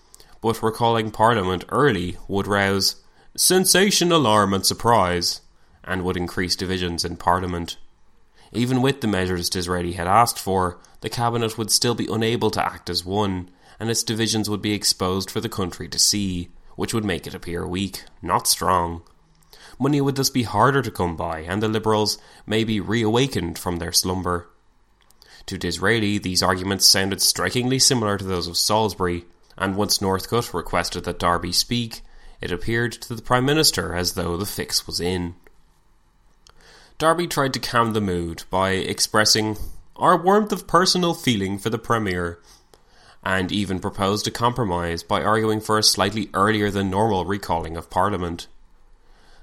but 0.40 0.62
recalling 0.62 1.10
Parliament 1.10 1.64
early 1.70 2.18
would 2.28 2.46
rouse 2.46 2.96
sensation, 3.36 4.12
alarm, 4.12 4.52
and 4.52 4.64
surprise, 4.64 5.40
and 5.82 6.04
would 6.04 6.16
increase 6.16 6.54
divisions 6.54 7.04
in 7.04 7.16
Parliament. 7.16 7.76
Even 8.52 8.82
with 8.82 9.00
the 9.00 9.06
measures 9.06 9.50
Disraeli 9.50 9.92
had 9.92 10.06
asked 10.06 10.38
for, 10.38 10.78
the 11.00 11.08
Cabinet 11.08 11.58
would 11.58 11.70
still 11.70 11.94
be 11.94 12.08
unable 12.10 12.50
to 12.52 12.64
act 12.64 12.88
as 12.88 13.04
one, 13.04 13.50
and 13.80 13.90
its 13.90 14.02
divisions 14.02 14.48
would 14.48 14.62
be 14.62 14.72
exposed 14.72 15.30
for 15.30 15.40
the 15.40 15.48
country 15.48 15.88
to 15.88 15.98
see, 15.98 16.50
which 16.76 16.94
would 16.94 17.04
make 17.04 17.26
it 17.26 17.34
appear 17.34 17.66
weak, 17.66 18.04
not 18.22 18.46
strong. 18.46 19.02
Money 19.78 20.00
would 20.00 20.16
thus 20.16 20.30
be 20.30 20.44
harder 20.44 20.82
to 20.82 20.90
come 20.90 21.16
by, 21.16 21.40
and 21.40 21.62
the 21.62 21.68
Liberals 21.68 22.18
may 22.46 22.64
be 22.64 22.80
reawakened 22.80 23.58
from 23.58 23.76
their 23.76 23.92
slumber. 23.92 24.48
To 25.46 25.58
Disraeli, 25.58 26.18
these 26.18 26.42
arguments 26.42 26.86
sounded 26.86 27.20
strikingly 27.20 27.78
similar 27.78 28.16
to 28.16 28.24
those 28.24 28.46
of 28.46 28.56
Salisbury, 28.56 29.24
and 29.58 29.76
once 29.76 30.00
Northcote 30.00 30.54
requested 30.54 31.04
that 31.04 31.18
Derby 31.18 31.52
speak, 31.52 32.02
it 32.40 32.50
appeared 32.50 32.92
to 32.92 33.14
the 33.14 33.22
Prime 33.22 33.44
Minister 33.44 33.94
as 33.94 34.14
though 34.14 34.36
the 34.36 34.46
fix 34.46 34.86
was 34.86 35.00
in. 35.00 35.34
Derby 36.98 37.26
tried 37.26 37.52
to 37.54 37.60
calm 37.60 37.92
the 37.92 38.00
mood 38.00 38.44
by 38.50 38.70
expressing 38.70 39.56
our 39.96 40.16
warmth 40.16 40.52
of 40.52 40.66
personal 40.66 41.14
feeling 41.14 41.58
for 41.58 41.70
the 41.70 41.78
Premier, 41.78 42.38
and 43.22 43.50
even 43.50 43.80
proposed 43.80 44.26
a 44.26 44.30
compromise 44.30 45.02
by 45.02 45.22
arguing 45.22 45.60
for 45.60 45.78
a 45.78 45.82
slightly 45.82 46.30
earlier 46.34 46.70
than 46.70 46.90
normal 46.90 47.24
recalling 47.24 47.76
of 47.76 47.90
Parliament. 47.90 48.46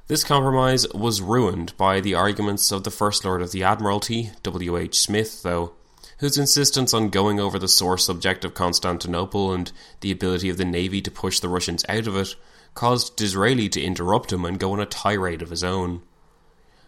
This 0.08 0.24
compromise 0.24 0.88
was 0.94 1.22
ruined 1.22 1.76
by 1.78 2.02
the 2.02 2.16
arguments 2.16 2.72
of 2.72 2.84
the 2.84 2.92
First 2.92 3.24
Lord 3.24 3.42
of 3.42 3.52
the 3.52 3.64
Admiralty, 3.64 4.32
W. 4.44 4.78
H. 4.78 5.00
Smith, 5.00 5.44
though, 5.44 5.74
whose 6.18 6.38
insistence 6.38 6.94
on 6.94 7.10
going 7.10 7.40
over 7.40 7.58
the 7.58 7.68
sore 7.68 7.98
subject 7.98 8.44
of 8.44 8.54
Constantinople 8.54 9.54
and 9.54 9.72
the 10.02 10.12
ability 10.12 10.50
of 10.50 10.58
the 10.58 10.66
navy 10.66 11.02
to 11.02 11.12
push 11.12 11.40
the 11.40 11.50
Russians 11.50 11.86
out 11.88 12.08
of 12.08 12.16
it 12.16 12.36
caused 12.74 13.16
Disraeli 13.16 13.70
to 13.70 13.82
interrupt 13.82 14.32
him 14.32 14.46
and 14.46 14.60
go 14.60 14.74
on 14.74 14.80
a 14.80 14.86
tirade 14.86 15.42
of 15.42 15.50
his 15.50 15.64
own. 15.64 16.02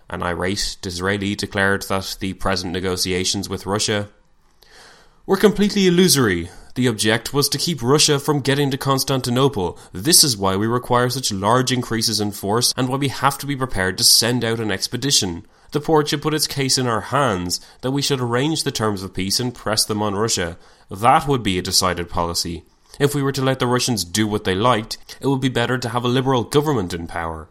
An 0.09 0.21
irate 0.21 0.77
Disraeli 0.81 1.35
declared 1.35 1.83
that 1.83 2.17
the 2.19 2.33
present 2.33 2.73
negotiations 2.73 3.47
with 3.49 3.65
Russia 3.65 4.09
were 5.25 5.37
completely 5.37 5.87
illusory. 5.87 6.49
The 6.75 6.87
object 6.87 7.33
was 7.33 7.49
to 7.49 7.57
keep 7.57 7.81
Russia 7.81 8.19
from 8.19 8.41
getting 8.41 8.71
to 8.71 8.77
Constantinople. 8.77 9.77
This 9.91 10.23
is 10.23 10.37
why 10.37 10.55
we 10.55 10.67
require 10.67 11.09
such 11.09 11.31
large 11.31 11.71
increases 11.71 12.19
in 12.19 12.31
force 12.31 12.73
and 12.75 12.89
why 12.89 12.97
we 12.97 13.09
have 13.09 13.37
to 13.39 13.45
be 13.45 13.55
prepared 13.55 13.97
to 13.99 14.03
send 14.03 14.43
out 14.43 14.59
an 14.59 14.71
expedition 14.71 15.45
the 15.73 15.81
Porte 15.81 16.07
should 16.07 16.21
put 16.21 16.35
its 16.35 16.45
case 16.45 16.77
in 16.77 16.85
our 16.85 17.01
hands, 17.01 17.59
that 17.81 17.91
we 17.91 18.01
should 18.03 18.21
arrange 18.21 18.63
the 18.63 18.71
terms 18.71 19.01
of 19.01 19.13
peace 19.13 19.39
and 19.39 19.55
press 19.55 19.83
them 19.83 20.03
on 20.03 20.13
Russia. 20.13 20.57
That 20.89 21.27
would 21.27 21.41
be 21.41 21.57
a 21.57 21.63
decided 21.63 22.09
policy. 22.09 22.63
If 22.99 23.15
we 23.15 23.23
were 23.23 23.31
to 23.31 23.41
let 23.41 23.57
the 23.57 23.65
Russians 23.65 24.05
do 24.05 24.27
what 24.27 24.43
they 24.43 24.53
liked, 24.53 24.99
it 25.19 25.25
would 25.25 25.41
be 25.41 25.49
better 25.49 25.79
to 25.79 25.89
have 25.89 26.05
a 26.05 26.07
liberal 26.07 26.43
government 26.43 26.93
in 26.93 27.07
power. 27.07 27.49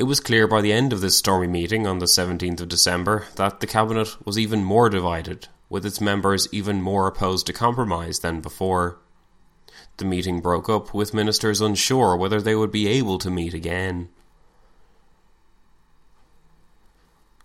It 0.00 0.06
was 0.06 0.18
clear 0.18 0.46
by 0.46 0.62
the 0.62 0.72
end 0.72 0.94
of 0.94 1.02
this 1.02 1.18
stormy 1.18 1.46
meeting 1.46 1.86
on 1.86 1.98
the 1.98 2.06
17th 2.06 2.62
of 2.62 2.70
December 2.70 3.26
that 3.36 3.60
the 3.60 3.66
Cabinet 3.66 4.16
was 4.24 4.38
even 4.38 4.64
more 4.64 4.88
divided, 4.88 5.48
with 5.68 5.84
its 5.84 6.00
members 6.00 6.48
even 6.52 6.80
more 6.80 7.06
opposed 7.06 7.46
to 7.48 7.52
compromise 7.52 8.20
than 8.20 8.40
before. 8.40 8.98
The 9.98 10.06
meeting 10.06 10.40
broke 10.40 10.70
up, 10.70 10.94
with 10.94 11.12
ministers 11.12 11.60
unsure 11.60 12.16
whether 12.16 12.40
they 12.40 12.54
would 12.54 12.72
be 12.72 12.88
able 12.88 13.18
to 13.18 13.28
meet 13.30 13.52
again. 13.52 14.08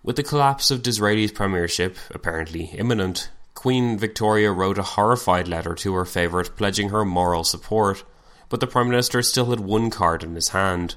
With 0.02 0.16
the 0.16 0.22
collapse 0.22 0.70
of 0.70 0.82
Disraeli's 0.82 1.32
premiership 1.32 1.98
apparently 2.08 2.70
imminent, 2.72 3.28
Queen 3.52 3.98
Victoria 3.98 4.50
wrote 4.50 4.78
a 4.78 4.94
horrified 4.96 5.46
letter 5.46 5.74
to 5.74 5.92
her 5.92 6.06
favourite 6.06 6.56
pledging 6.56 6.88
her 6.88 7.04
moral 7.04 7.44
support, 7.44 8.02
but 8.48 8.60
the 8.60 8.66
Prime 8.66 8.88
Minister 8.88 9.20
still 9.20 9.50
had 9.50 9.60
one 9.60 9.90
card 9.90 10.22
in 10.22 10.34
his 10.34 10.48
hand. 10.48 10.96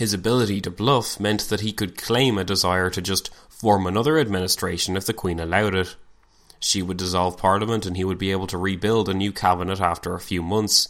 His 0.00 0.14
ability 0.14 0.62
to 0.62 0.70
bluff 0.70 1.20
meant 1.20 1.50
that 1.50 1.60
he 1.60 1.74
could 1.74 1.98
claim 1.98 2.38
a 2.38 2.42
desire 2.42 2.88
to 2.88 3.02
just 3.02 3.28
form 3.50 3.86
another 3.86 4.18
administration 4.18 4.96
if 4.96 5.04
the 5.04 5.12
Queen 5.12 5.38
allowed 5.38 5.74
it. 5.74 5.94
She 6.58 6.80
would 6.80 6.96
dissolve 6.96 7.36
Parliament 7.36 7.84
and 7.84 7.98
he 7.98 8.04
would 8.04 8.16
be 8.16 8.30
able 8.30 8.46
to 8.46 8.56
rebuild 8.56 9.10
a 9.10 9.12
new 9.12 9.30
cabinet 9.30 9.78
after 9.78 10.14
a 10.14 10.18
few 10.18 10.42
months. 10.42 10.88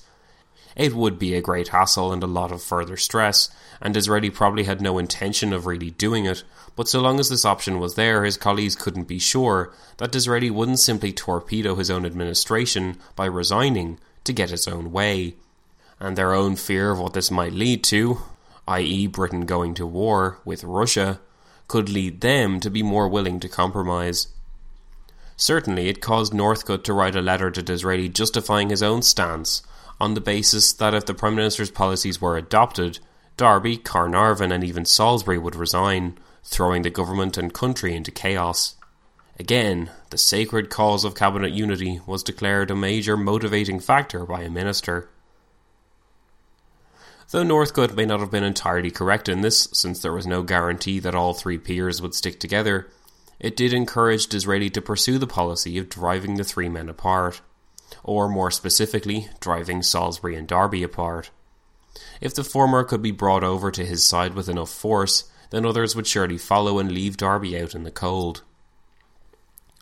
It 0.77 0.94
would 0.94 1.18
be 1.18 1.35
a 1.35 1.40
great 1.40 1.66
hassle 1.70 2.12
and 2.12 2.23
a 2.23 2.29
lot 2.29 2.53
of 2.53 2.62
further 2.62 2.96
stress, 2.96 3.51
and 3.81 3.94
Disraeli 3.94 4.31
probably 4.31 4.62
had 4.62 4.81
no 4.81 4.96
intention 4.96 5.53
of 5.53 5.66
really 5.66 5.90
doing 5.90 6.27
it, 6.27 6.44
but 6.77 6.87
so 6.87 7.01
long 7.01 7.18
as 7.18 7.31
this 7.31 7.44
option 7.44 7.81
was 7.81 7.96
there, 7.96 8.23
his 8.25 8.37
colleagues 8.37 8.77
couldn't 8.77 9.09
be 9.09 9.18
sure 9.18 9.73
that 9.96 10.12
Disraeli 10.12 10.51
wouldn't 10.51 10.79
simply 10.79 11.12
torpedo 11.12 11.75
his 11.75 11.90
own 11.90 12.07
administration 12.07 12.96
by 13.16 13.27
resigning 13.27 13.99
to 14.23 14.33
get 14.33 14.51
his 14.51 14.68
own 14.68 14.92
way. 14.92 15.35
And 15.99 16.16
their 16.16 16.33
own 16.33 16.55
fear 16.55 16.92
of 16.92 17.01
what 17.01 17.14
this 17.14 17.33
might 17.33 17.53
lead 17.53 17.83
to, 17.85 18.20
i.e., 18.70 19.06
Britain 19.06 19.42
going 19.46 19.74
to 19.74 19.87
war 19.87 20.38
with 20.44 20.64
Russia, 20.64 21.20
could 21.68 21.88
lead 21.88 22.20
them 22.20 22.61
to 22.61 22.70
be 22.70 22.83
more 22.83 23.09
willing 23.09 23.40
to 23.40 23.48
compromise. 23.48 24.28
Certainly, 25.37 25.88
it 25.88 26.00
caused 26.00 26.33
Northcote 26.33 26.85
to 26.85 26.92
write 26.92 27.16
a 27.16 27.20
letter 27.20 27.50
to 27.50 27.62
Disraeli 27.62 28.09
justifying 28.09 28.70
his 28.70 28.83
own 28.83 29.02
stance 29.02 29.62
on 30.00 30.14
the 30.14 30.20
basis 30.20 30.72
that 30.74 30.94
if 30.94 31.06
the 31.06 31.14
Prime 31.14 31.35
Minister's 31.35 31.70
policies 31.70 32.20
were 32.20 32.37
adopted, 32.37 32.98
Derby, 33.37 33.76
Carnarvon, 33.76 34.52
and 34.52 34.62
even 34.62 34.85
Salisbury 34.85 35.38
would 35.38 35.56
resign, 35.56 36.18
throwing 36.44 36.83
the 36.83 36.90
government 36.90 37.37
and 37.37 37.52
country 37.52 37.94
into 37.94 38.11
chaos. 38.11 38.76
Again, 39.38 39.90
the 40.11 40.18
sacred 40.18 40.68
cause 40.70 41.04
of 41.04 41.14
cabinet 41.14 41.52
unity 41.52 42.00
was 42.06 42.22
declared 42.22 42.70
a 42.70 42.76
major 42.76 43.16
motivating 43.16 43.80
factor 43.80 44.26
by 44.26 44.42
a 44.42 44.50
minister. 44.50 45.09
Though 47.30 47.44
Northcote 47.44 47.94
may 47.94 48.06
not 48.06 48.20
have 48.20 48.30
been 48.30 48.42
entirely 48.42 48.90
correct 48.90 49.28
in 49.28 49.40
this, 49.40 49.68
since 49.72 50.00
there 50.00 50.12
was 50.12 50.26
no 50.26 50.42
guarantee 50.42 50.98
that 50.98 51.14
all 51.14 51.32
three 51.32 51.58
peers 51.58 52.02
would 52.02 52.14
stick 52.14 52.40
together, 52.40 52.88
it 53.38 53.56
did 53.56 53.72
encourage 53.72 54.26
Disraeli 54.26 54.68
to 54.70 54.82
pursue 54.82 55.16
the 55.16 55.28
policy 55.28 55.78
of 55.78 55.88
driving 55.88 56.34
the 56.34 56.44
three 56.44 56.68
men 56.68 56.88
apart, 56.88 57.40
or 58.02 58.28
more 58.28 58.50
specifically, 58.50 59.28
driving 59.38 59.82
Salisbury 59.82 60.34
and 60.34 60.48
Derby 60.48 60.82
apart. 60.82 61.30
If 62.20 62.34
the 62.34 62.44
former 62.44 62.82
could 62.82 63.02
be 63.02 63.12
brought 63.12 63.44
over 63.44 63.70
to 63.70 63.86
his 63.86 64.04
side 64.04 64.34
with 64.34 64.48
enough 64.48 64.70
force, 64.70 65.30
then 65.50 65.64
others 65.64 65.94
would 65.94 66.06
surely 66.06 66.38
follow 66.38 66.78
and 66.78 66.90
leave 66.90 67.16
Derby 67.16 67.60
out 67.60 67.74
in 67.74 67.84
the 67.84 67.90
cold. 67.90 68.42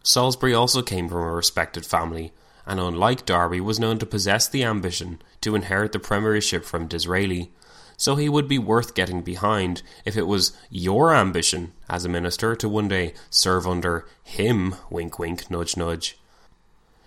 Salisbury 0.03 0.55
also 0.55 0.83
came 0.83 1.09
from 1.09 1.19
a 1.19 1.33
respected 1.33 1.87
family, 1.87 2.33
and 2.69 2.79
unlike 2.79 3.25
Derby, 3.25 3.63
was 3.63 3.81
known 3.81 3.99
to 3.99 4.07
possess 4.07 4.47
the 4.47 4.63
ambition 4.63 5.23
to 5.41 5.55
inherit 5.55 5.93
the 5.93 5.99
premiership 5.99 6.67
from 6.67 6.87
Disraeli, 6.87 7.51
so 7.97 8.15
he 8.15 8.29
would 8.29 8.47
be 8.47 8.59
worth 8.59 8.95
getting 8.95 9.23
behind 9.23 9.83
if 10.05 10.19
it 10.19 10.27
was 10.27 10.53
your 10.71 11.15
ambition 11.15 11.73
as 11.89 12.05
a 12.05 12.11
minister 12.11 12.55
to 12.55 12.69
one 12.69 12.87
day 12.87 13.15
serve 13.31 13.67
under 13.67 14.07
him, 14.23 14.77
wink 14.91 15.19
wink, 15.19 15.51
nudge 15.51 15.79
nudge. 15.79 16.19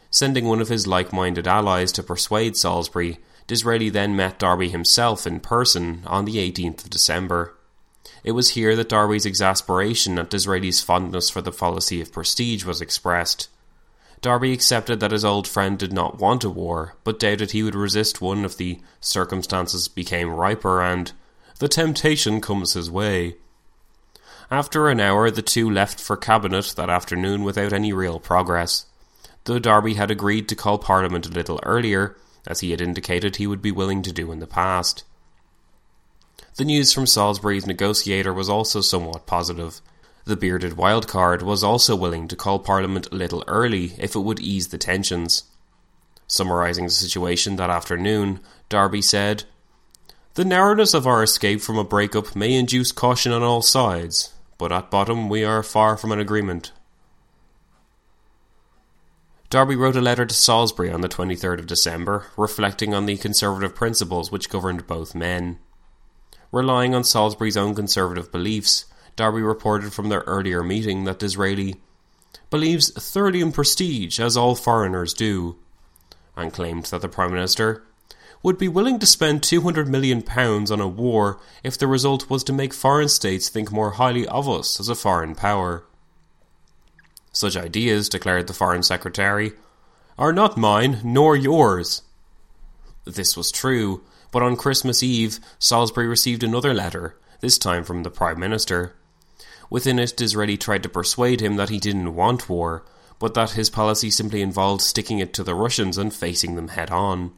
Sending 0.10 0.46
one 0.46 0.60
of 0.60 0.68
his 0.68 0.88
like 0.88 1.14
minded 1.14 1.48
allies 1.48 1.92
to 1.92 2.04
persuade 2.04 2.58
Salisbury, 2.58 3.20
Disraeli 3.46 3.90
then 3.90 4.16
met 4.16 4.40
Derby 4.40 4.70
himself 4.70 5.28
in 5.28 5.40
person 5.42 6.02
on 6.08 6.26
the 6.26 6.38
18th 6.38 6.86
of 6.86 6.90
December. 6.90 7.56
It 8.24 8.32
was 8.32 8.50
here 8.50 8.76
that 8.76 8.90
Derby's 8.90 9.28
exasperation 9.28 10.18
at 10.18 10.32
Disraeli's 10.32 10.82
fondness 10.82 11.30
for 11.30 11.42
the 11.42 11.52
policy 11.52 12.02
of 12.02 12.12
prestige 12.12 12.66
was 12.66 12.82
expressed. 12.82 13.48
Derby 14.22 14.54
accepted 14.54 15.00
that 15.00 15.12
his 15.12 15.26
old 15.26 15.48
friend 15.48 15.80
did 15.80 15.92
not 15.92 16.20
want 16.20 16.44
a 16.44 16.50
war, 16.50 16.96
but 17.04 17.20
doubted 17.20 17.52
he 17.52 17.64
would 17.64 17.74
resist 17.74 18.22
one 18.22 18.46
if 18.46 18.56
the 18.56 18.80
circumstances 19.00 19.88
became 19.88 20.30
riper 20.30 20.82
and 20.82 21.12
the 21.60 21.68
temptation 21.68 22.40
comes 22.40 22.74
his 22.74 22.90
way. 22.90 23.38
After 24.52 24.90
an 24.90 25.00
hour, 25.00 25.32
the 25.32 25.42
two 25.42 25.70
left 25.70 26.00
for 26.00 26.18
Cabinet 26.18 26.74
that 26.76 26.90
afternoon 26.90 27.44
without 27.44 27.74
any 27.74 27.94
real 27.94 28.20
progress. 28.20 28.86
Though 29.46 29.60
Derby 29.60 29.96
had 29.96 30.12
agreed 30.12 30.48
to 30.50 30.56
call 30.56 30.78
Parliament 30.78 31.26
a 31.26 31.32
little 31.32 31.60
earlier, 31.64 32.16
as 32.46 32.60
he 32.60 32.72
had 32.72 32.82
indicated 32.82 33.36
he 33.36 33.48
would 33.48 33.62
be 33.62 33.72
willing 33.72 34.02
to 34.04 34.12
do 34.12 34.32
in 34.32 34.40
the 34.40 34.48
past. 34.48 35.04
The 36.58 36.66
news 36.66 36.94
from 36.94 37.08
Salisbury's 37.08 37.66
negotiator 37.66 38.34
was 38.34 38.50
also 38.50 38.82
somewhat 38.82 39.26
positive. 39.26 39.82
The 40.26 40.36
bearded 40.36 40.74
wildcard 40.74 41.42
was 41.42 41.64
also 41.64 41.96
willing 41.96 42.28
to 42.28 42.36
call 42.36 42.60
Parliament 42.60 43.08
a 43.12 43.16
little 43.16 43.44
early 43.48 43.94
if 43.98 44.16
it 44.16 44.20
would 44.20 44.40
ease 44.40 44.68
the 44.68 44.78
tensions. 44.78 45.44
Summarising 46.28 46.86
the 46.86 46.92
situation 46.92 47.56
that 47.56 47.70
afternoon, 47.70 48.40
Derby 48.70 49.02
said, 49.02 49.44
The 50.36 50.46
narrowness 50.46 50.94
of 50.94 51.08
our 51.08 51.24
escape 51.24 51.62
from 51.62 51.78
a 51.78 51.84
break-up 51.84 52.36
may 52.36 52.54
induce 52.54 52.92
caution 52.92 53.32
on 53.32 53.44
all 53.44 53.62
sides, 53.62 54.34
but 54.58 54.72
at 54.72 54.92
bottom 54.92 55.28
we 55.28 55.44
are 55.44 55.64
far 55.64 55.98
from 55.98 56.12
an 56.12 56.20
agreement. 56.20 56.72
Derby 59.50 59.76
wrote 59.76 59.98
a 59.98 60.02
letter 60.02 60.26
to 60.26 60.34
Salisbury 60.34 60.90
on 60.90 61.02
the 61.02 61.10
23rd 61.10 61.60
of 61.60 61.68
December, 61.68 62.28
reflecting 62.38 62.94
on 62.94 63.06
the 63.06 63.18
conservative 63.18 63.76
principles 63.76 64.32
which 64.32 64.50
governed 64.50 64.88
both 64.88 65.14
men. 65.14 65.60
Relying 66.54 66.96
on 66.96 67.04
Salisbury's 67.04 67.58
own 67.58 67.76
conservative 67.76 68.32
beliefs, 68.32 68.86
Derby 69.16 69.42
reported 69.42 69.94
from 69.94 70.10
their 70.10 70.22
earlier 70.22 70.64
meeting 70.64 71.04
that 71.04 71.20
Disraeli 71.20 71.76
believes 72.50 72.92
thoroughly 72.92 73.42
in 73.42 73.52
prestige, 73.52 74.20
as 74.20 74.36
all 74.36 74.56
foreigners 74.56 75.14
do, 75.14 75.58
and 76.36 76.54
claimed 76.54 76.86
that 76.86 77.02
the 77.02 77.10
Prime 77.10 77.32
Minister 77.32 77.84
would 78.44 78.58
be 78.58 78.68
willing 78.68 79.00
to 79.00 79.06
spend 79.06 79.42
£200 79.42 79.88
million 79.88 80.24
on 80.28 80.82
a 80.82 80.88
war 80.88 81.40
if 81.64 81.78
the 81.78 81.88
result 81.88 82.30
was 82.30 82.44
to 82.44 82.54
make 82.54 82.74
foreign 82.74 83.10
states 83.10 83.50
think 83.50 83.72
more 83.72 83.92
highly 83.92 84.28
of 84.28 84.50
us 84.50 84.80
as 84.80 84.90
a 84.90 84.96
foreign 84.96 85.36
power. 85.36 85.84
Such 87.32 87.56
ideas, 87.56 88.10
declared 88.10 88.48
the 88.48 88.54
Foreign 88.54 88.84
Secretary, 88.84 89.54
are 90.18 90.34
not 90.34 90.58
mine 90.58 91.00
nor 91.04 91.36
yours. 91.36 92.02
This 93.06 93.38
was 93.38 93.52
true, 93.52 94.04
but 94.32 94.44
on 94.44 94.58
Christmas 94.58 95.02
Eve, 95.02 95.40
Salisbury 95.60 96.08
received 96.08 96.44
another 96.44 96.74
letter, 96.74 97.18
this 97.40 97.58
time 97.58 97.84
from 97.84 98.04
the 98.04 98.12
Prime 98.12 98.40
Minister. 98.40 98.96
Within 99.72 100.00
it, 100.00 100.18
Disraeli 100.18 100.58
tried 100.58 100.84
to 100.84 100.90
persuade 100.90 101.42
him 101.42 101.56
that 101.56 101.70
he 101.70 101.80
didn't 101.80 102.14
want 102.14 102.50
war, 102.50 102.84
but 103.20 103.34
that 103.36 103.52
his 103.52 103.70
policy 103.70 104.12
simply 104.12 104.42
involved 104.42 104.82
sticking 104.82 105.20
it 105.20 105.34
to 105.34 105.44
the 105.44 105.56
Russians 105.56 105.98
and 105.98 106.14
facing 106.14 106.56
them 106.56 106.68
head 106.68 106.92
on. 106.92 107.32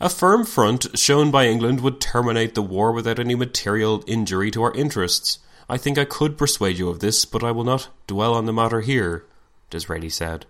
A 0.00 0.10
firm 0.10 0.44
front 0.44 0.98
shown 0.98 1.30
by 1.30 1.46
England 1.46 1.80
would 1.80 1.98
terminate 1.98 2.54
the 2.54 2.62
war 2.62 2.92
without 2.92 3.18
any 3.18 3.34
material 3.34 4.04
injury 4.06 4.50
to 4.50 4.62
our 4.62 4.74
interests. 4.74 5.38
I 5.66 5.78
think 5.78 5.96
I 5.96 6.04
could 6.04 6.36
persuade 6.36 6.78
you 6.78 6.90
of 6.90 7.00
this, 7.00 7.24
but 7.24 7.42
I 7.42 7.52
will 7.52 7.64
not 7.64 7.88
dwell 8.06 8.34
on 8.34 8.44
the 8.44 8.52
matter 8.52 8.82
here, 8.82 9.24
Disraeli 9.70 10.10
said. 10.10 10.44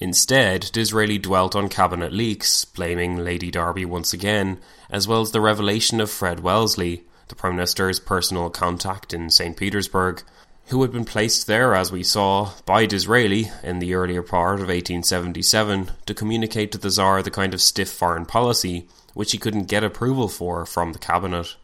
Instead, 0.00 0.70
Disraeli 0.72 1.18
dwelt 1.18 1.54
on 1.54 1.68
cabinet 1.68 2.12
leaks, 2.12 2.64
blaming 2.64 3.18
Lady 3.18 3.52
Derby 3.52 3.84
once 3.84 4.12
again, 4.12 4.58
as 4.90 5.06
well 5.06 5.20
as 5.20 5.30
the 5.30 5.40
revelation 5.40 6.00
of 6.00 6.10
Fred 6.10 6.40
Wellesley, 6.40 7.04
the 7.30 7.34
Prime 7.34 7.56
Minister's 7.56 7.98
personal 7.98 8.50
contact 8.50 9.14
in 9.14 9.30
St. 9.30 9.56
Petersburg, 9.56 10.22
who 10.66 10.82
had 10.82 10.92
been 10.92 11.06
placed 11.06 11.46
there, 11.46 11.74
as 11.74 11.90
we 11.90 12.02
saw, 12.02 12.52
by 12.66 12.84
Disraeli 12.84 13.50
in 13.62 13.78
the 13.78 13.94
earlier 13.94 14.22
part 14.22 14.56
of 14.56 14.68
1877 14.68 15.92
to 16.04 16.14
communicate 16.14 16.70
to 16.72 16.78
the 16.78 16.90
Tsar 16.90 17.22
the 17.22 17.30
kind 17.30 17.54
of 17.54 17.62
stiff 17.62 17.88
foreign 17.88 18.26
policy 18.26 18.86
which 19.14 19.32
he 19.32 19.38
couldn't 19.38 19.68
get 19.68 19.84
approval 19.84 20.28
for 20.28 20.64
from 20.64 20.92
the 20.92 20.98
cabinet. 20.98 21.56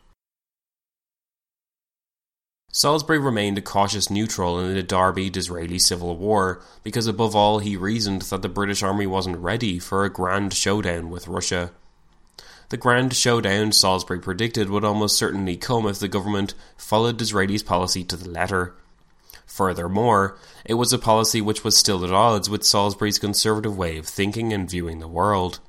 Salisbury 2.72 3.18
remained 3.18 3.57
a 3.57 3.62
cautious 3.62 4.11
neutral 4.11 4.61
in 4.61 4.74
the 4.74 4.83
Derby 4.83 5.31
Disraeli 5.31 5.79
civil 5.79 6.16
war 6.16 6.61
because, 6.83 7.07
above 7.07 7.35
all, 7.35 7.61
he 7.61 7.76
reasoned 7.76 8.22
that 8.22 8.42
the 8.42 8.50
British 8.50 8.83
army 8.83 9.07
wasn't 9.07 9.38
ready 9.38 9.79
for 9.79 10.05
a 10.05 10.11
grand 10.11 10.52
showdown 10.52 11.09
with 11.09 11.29
Russia. 11.29 11.72
The 12.68 12.76
grand 12.76 13.14
showdown 13.14 13.70
Salisbury 13.70 14.18
predicted 14.18 14.70
would 14.70 14.85
almost 14.85 15.16
certainly 15.16 15.57
come 15.57 15.87
if 15.87 16.00
the 16.00 16.09
government 16.09 16.55
followed 16.76 17.16
Disraeli's 17.16 17.62
policy 17.62 18.02
to 18.05 18.16
the 18.16 18.29
letter. 18.29 18.74
Furthermore, 19.46 20.37
it 20.64 20.74
was 20.74 20.92
a 20.92 20.98
policy 20.98 21.40
which 21.40 21.62
was 21.62 21.76
still 21.76 22.05
at 22.05 22.12
odds 22.12 22.50
with 22.50 22.64
Salisbury's 22.64 23.20
conservative 23.20 23.79
way 23.79 23.96
of 23.98 24.07
thinking 24.07 24.52
and 24.52 24.68
viewing 24.68 24.98
the 24.98 25.07
world. 25.07 25.61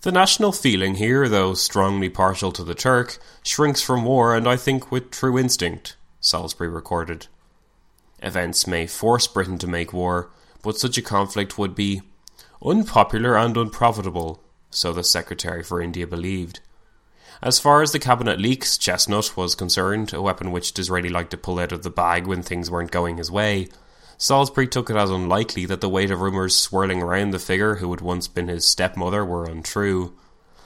The 0.00 0.12
national 0.12 0.52
feeling 0.52 0.94
here, 0.94 1.28
though 1.28 1.52
strongly 1.54 2.08
partial 2.08 2.52
to 2.52 2.64
the 2.64 2.74
Turk, 2.74 3.18
shrinks 3.42 3.82
from 3.82 4.04
war, 4.04 4.34
and 4.34 4.48
I 4.48 4.56
think 4.56 4.90
with 4.90 5.10
true 5.10 5.38
instinct, 5.38 5.96
Salisbury 6.20 6.68
recorded. 6.68 7.26
Events 8.20 8.66
may 8.66 8.86
force 8.86 9.26
Britain 9.26 9.58
to 9.58 9.66
make 9.66 9.92
war, 9.92 10.30
but 10.62 10.78
such 10.78 10.96
a 10.96 11.02
conflict 11.02 11.58
would 11.58 11.74
be 11.74 12.00
unpopular 12.64 13.36
and 13.36 13.56
unprofitable, 13.56 14.42
so 14.70 14.92
the 14.92 15.04
Secretary 15.04 15.62
for 15.62 15.80
India 15.80 16.06
believed. 16.06 16.60
As 17.40 17.60
far 17.60 17.82
as 17.82 17.92
the 17.92 18.00
cabinet 18.00 18.40
leaks, 18.40 18.76
Chestnut 18.76 19.36
was 19.36 19.54
concerned, 19.54 20.12
a 20.12 20.20
weapon 20.20 20.50
which 20.50 20.72
Disraeli 20.72 21.08
liked 21.08 21.30
to 21.30 21.36
pull 21.36 21.60
out 21.60 21.70
of 21.70 21.84
the 21.84 21.90
bag 21.90 22.26
when 22.26 22.42
things 22.42 22.70
weren't 22.70 22.90
going 22.90 23.16
his 23.16 23.30
way. 23.30 23.68
Salisbury 24.16 24.66
took 24.66 24.90
it 24.90 24.96
as 24.96 25.10
unlikely 25.10 25.64
that 25.66 25.80
the 25.80 25.88
weight 25.88 26.10
of 26.10 26.20
rumours 26.20 26.56
swirling 26.56 27.00
around 27.00 27.30
the 27.30 27.38
figure 27.38 27.76
who 27.76 27.90
had 27.92 28.00
once 28.00 28.26
been 28.26 28.48
his 28.48 28.66
stepmother 28.66 29.24
were 29.24 29.44
untrue. 29.44 30.12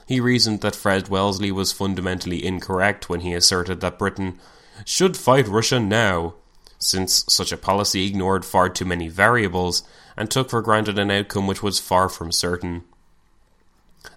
He 0.07 0.21
reasoned 0.21 0.63
that 0.63 0.75
Fred 0.75 1.09
Wellesley 1.09 1.53
was 1.53 1.73
fundamentally 1.73 2.45
incorrect 2.45 3.11
when 3.11 3.21
he 3.21 3.35
asserted 3.35 3.81
that 3.81 3.99
Britain 3.99 4.39
should 4.87 5.19
fight 5.19 5.47
Russia 5.47 5.79
now, 5.79 6.35
since 6.79 7.27
such 7.29 7.53
a 7.53 7.59
policy 7.59 8.07
ignored 8.07 8.47
far 8.47 8.71
too 8.71 8.87
many 8.87 9.09
variables 9.09 9.83
and 10.17 10.31
took 10.31 10.49
for 10.49 10.63
granted 10.63 10.99
an 10.99 11.11
outcome 11.11 11.47
which 11.47 11.63
was 11.63 11.79
far 11.79 12.09
from 12.09 12.33
certain. 12.33 12.85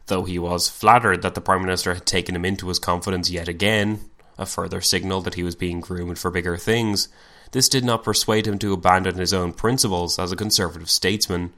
Though 0.08 0.24
he 0.24 0.40
was 0.40 0.70
flattered 0.70 1.22
that 1.22 1.36
the 1.36 1.42
Prime 1.42 1.62
Minister 1.62 1.94
had 1.94 2.06
taken 2.06 2.36
him 2.36 2.46
into 2.46 2.68
his 2.68 2.80
confidence 2.80 3.30
yet 3.30 3.48
again, 3.48 4.02
a 4.38 4.46
further 4.46 4.82
signal 4.82 5.22
that 5.22 5.36
he 5.36 5.44
was 5.44 5.56
being 5.56 5.80
groomed 5.80 6.20
for 6.20 6.32
bigger 6.32 6.58
things, 6.58 7.08
this 7.52 7.70
did 7.70 7.86
not 7.86 8.04
persuade 8.04 8.48
him 8.48 8.60
to 8.60 8.74
abandon 8.74 9.16
his 9.16 9.34
own 9.34 9.54
principles 9.54 10.20
as 10.20 10.32
a 10.32 10.36
Conservative 10.36 10.90
statesman. 10.90 11.54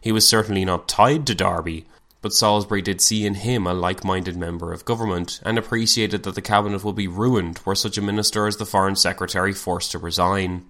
He 0.00 0.12
was 0.12 0.26
certainly 0.26 0.64
not 0.64 0.88
tied 0.88 1.26
to 1.26 1.34
Derby, 1.34 1.86
but 2.22 2.32
Salisbury 2.32 2.82
did 2.82 3.00
see 3.00 3.26
in 3.26 3.34
him 3.34 3.66
a 3.66 3.74
like 3.74 4.02
minded 4.02 4.36
member 4.36 4.72
of 4.72 4.84
government, 4.84 5.40
and 5.44 5.58
appreciated 5.58 6.22
that 6.22 6.34
the 6.34 6.42
cabinet 6.42 6.84
would 6.84 6.96
be 6.96 7.06
ruined 7.06 7.60
were 7.64 7.74
such 7.74 7.98
a 7.98 8.02
minister 8.02 8.46
as 8.46 8.56
the 8.56 8.66
Foreign 8.66 8.96
Secretary 8.96 9.52
forced 9.52 9.92
to 9.92 9.98
resign. 9.98 10.64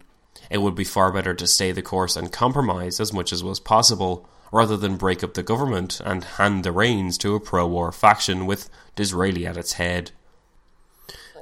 It 0.50 0.58
would 0.58 0.74
be 0.74 0.84
far 0.84 1.12
better 1.12 1.34
to 1.34 1.46
stay 1.46 1.72
the 1.72 1.82
course 1.82 2.16
and 2.16 2.32
compromise 2.32 3.00
as 3.00 3.12
much 3.12 3.32
as 3.32 3.44
was 3.44 3.60
possible, 3.60 4.28
rather 4.52 4.76
than 4.76 4.96
break 4.96 5.22
up 5.24 5.34
the 5.34 5.42
government 5.42 6.00
and 6.04 6.24
hand 6.24 6.64
the 6.64 6.72
reins 6.72 7.18
to 7.18 7.34
a 7.34 7.40
pro 7.40 7.66
war 7.66 7.92
faction 7.92 8.46
with 8.46 8.68
Disraeli 8.94 9.46
at 9.46 9.56
its 9.56 9.74
head. 9.74 10.12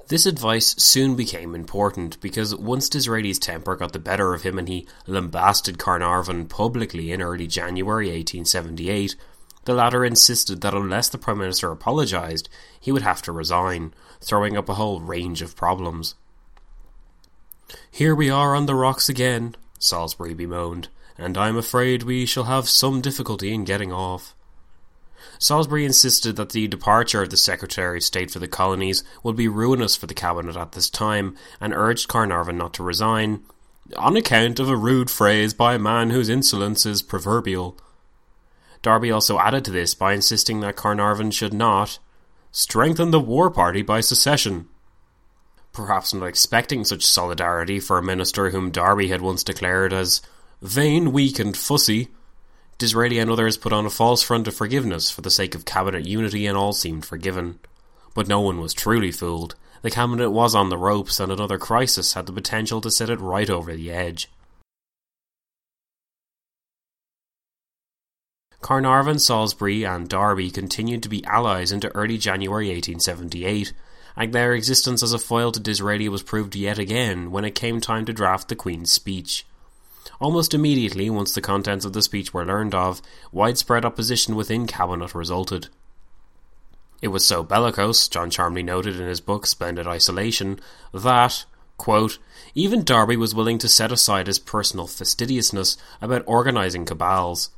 This 0.09 0.27
advice 0.27 0.75
soon 0.79 1.17
became 1.17 1.55
important 1.55 2.21
because 2.21 2.55
once 2.55 2.91
Disraeli's 2.91 3.39
temper 3.39 3.75
got 3.75 3.93
the 3.95 3.99
better 3.99 4.35
of 4.35 4.43
him 4.43 4.59
and 4.59 4.69
he 4.69 4.87
lambasted 5.07 5.79
Carnarvon 5.79 6.47
publicly 6.47 7.11
in 7.11 7.23
early 7.23 7.47
January 7.47 8.09
1878, 8.09 9.17
the 9.65 9.73
latter 9.73 10.05
insisted 10.05 10.61
that 10.61 10.75
unless 10.75 11.09
the 11.09 11.17
Prime 11.17 11.39
Minister 11.39 11.71
apologised, 11.71 12.51
he 12.79 12.93
would 12.93 13.01
have 13.01 13.23
to 13.23 13.33
resign, 13.33 13.95
throwing 14.21 14.59
up 14.59 14.69
a 14.69 14.75
whole 14.75 15.01
range 15.01 15.41
of 15.41 15.57
problems. 15.57 16.15
Here 17.91 18.15
we 18.15 18.29
are 18.29 18.55
on 18.55 18.67
the 18.67 18.75
rocks 18.75 19.09
again, 19.09 19.57
Salisbury 19.79 20.35
bemoaned, 20.35 20.89
and 21.17 21.39
I 21.39 21.49
am 21.49 21.57
afraid 21.57 22.03
we 22.03 22.27
shall 22.27 22.45
have 22.45 22.69
some 22.69 23.01
difficulty 23.01 23.53
in 23.53 23.65
getting 23.65 23.93
off. 23.93 24.35
Salisbury 25.39 25.85
insisted 25.85 26.37
that 26.37 26.51
the 26.51 26.69
departure 26.69 27.23
of 27.23 27.31
the 27.31 27.37
Secretary 27.37 27.99
of 27.99 28.05
State 28.05 28.31
for 28.31 28.39
the 28.39 28.49
Colonies 28.49 29.03
would 29.23 29.37
be 29.37 29.49
ruinous 29.49 29.97
for 29.97 30.07
the 30.07 30.15
Cabinet 30.15 30.57
at 30.57 30.73
this 30.73 30.91
time, 30.91 31.37
and 31.61 31.73
urged 31.73 32.09
Carnarvon 32.09 32.59
not 32.59 32.75
to 32.75 32.83
resign, 32.83 33.43
on 33.97 34.17
account 34.17 34.59
of 34.59 34.69
a 34.69 34.77
rude 34.77 35.11
phrase 35.11 35.53
by 35.53 35.75
a 35.75 35.79
man 35.79 36.11
whose 36.11 36.29
insolence 36.29 36.87
is 36.87 37.03
proverbial. 37.03 37.77
Derby 38.83 39.11
also 39.11 39.39
added 39.39 39.65
to 39.65 39.71
this 39.71 39.95
by 39.95 40.13
insisting 40.13 40.61
that 40.61 40.77
Carnarvon 40.77 41.31
should 41.31 41.55
not 41.55 41.99
strengthen 42.53 43.11
the 43.11 43.21
war 43.21 43.51
party 43.51 43.83
by 43.83 44.01
secession. 44.01 44.69
Perhaps 45.73 46.15
not 46.15 46.27
expecting 46.27 46.85
such 46.85 47.05
solidarity 47.05 47.81
for 47.81 47.99
a 47.99 48.03
minister 48.03 48.51
whom 48.51 48.71
Derby 48.71 49.09
had 49.09 49.21
once 49.21 49.43
declared 49.43 49.93
as 49.93 50.23
vain, 50.65 51.13
weak, 51.13 51.39
and 51.39 51.57
fussy, 51.57 52.09
Disraeli 52.79 53.19
and 53.19 53.31
others 53.31 53.57
put 53.57 53.73
on 53.73 53.87
a 53.87 53.91
false 53.91 54.23
front 54.23 54.49
of 54.49 54.55
forgiveness 54.55 55.11
for 55.11 55.21
the 55.21 55.31
sake 55.31 55.55
of 55.55 55.65
cabinet 55.65 56.07
unity 56.07 56.47
and 56.47 56.57
all 56.57 56.73
seemed 56.73 57.05
forgiven. 57.05 57.59
But 58.15 58.29
no 58.29 58.41
one 58.41 58.61
was 58.61 58.75
truly 58.75 59.13
fooled. 59.13 59.55
The 59.83 59.91
cabinet 59.91 60.31
was 60.31 60.55
on 60.55 60.71
the 60.71 60.79
ropes 60.79 61.21
and 61.21 61.31
another 61.31 61.59
crisis 61.59 62.15
had 62.15 62.27
the 62.27 62.33
potential 62.33 62.81
to 62.81 62.91
set 62.91 63.11
it 63.11 63.21
right 63.21 63.49
over 63.49 63.75
the 63.75 63.93
edge. 63.93 64.29
Carnarvon, 68.63 69.19
Salisbury, 69.19 69.85
and 69.85 70.09
Derby 70.09 70.51
continued 70.51 71.03
to 71.03 71.11
be 71.11 71.25
allies 71.27 71.71
into 71.71 71.95
early 71.95 72.17
January 72.17 72.69
1878, 72.69 73.75
and 74.17 74.33
their 74.33 74.55
existence 74.55 75.03
as 75.03 75.13
a 75.13 75.19
foil 75.19 75.53
to 75.53 75.61
Disraeli 75.61 76.09
was 76.09 76.23
proved 76.23 76.57
yet 76.57 76.79
again 76.79 77.31
when 77.31 77.45
it 77.45 77.55
came 77.55 77.79
time 77.79 78.07
to 78.07 78.15
draft 78.15 78.49
the 78.49 78.57
Queen's 78.57 78.91
speech. 78.91 79.45
Almost 80.21 80.55
immediately, 80.55 81.09
once 81.11 81.33
the 81.33 81.41
contents 81.41 81.85
of 81.85 81.93
the 81.93 82.03
speech 82.03 82.33
were 82.33 82.45
learned 82.45 82.75
of, 82.75 83.01
widespread 83.33 83.85
opposition 83.85 84.37
within 84.37 84.67
Cabinet 84.67 85.15
resulted. 85.15 85.69
It 87.03 87.09
was 87.09 87.27
so 87.27 87.43
bellicose, 87.43 88.09
John 88.09 88.31
Charmley 88.31 88.63
noted 88.63 88.99
in 88.99 89.07
his 89.07 89.21
book 89.21 89.47
Splendid 89.47 89.87
Isolation, 89.87 90.59
that, 90.93 91.45
quote, 91.77 92.19
even 92.55 92.85
Derby 92.85 93.17
was 93.17 93.35
willing 93.35 93.59
to 93.59 93.69
set 93.69 93.93
aside 93.93 94.27
his 94.27 94.39
personal 94.39 94.87
fastidiousness 94.87 95.77
about 96.01 96.23
organising 96.27 96.85
cabals. 96.87 97.51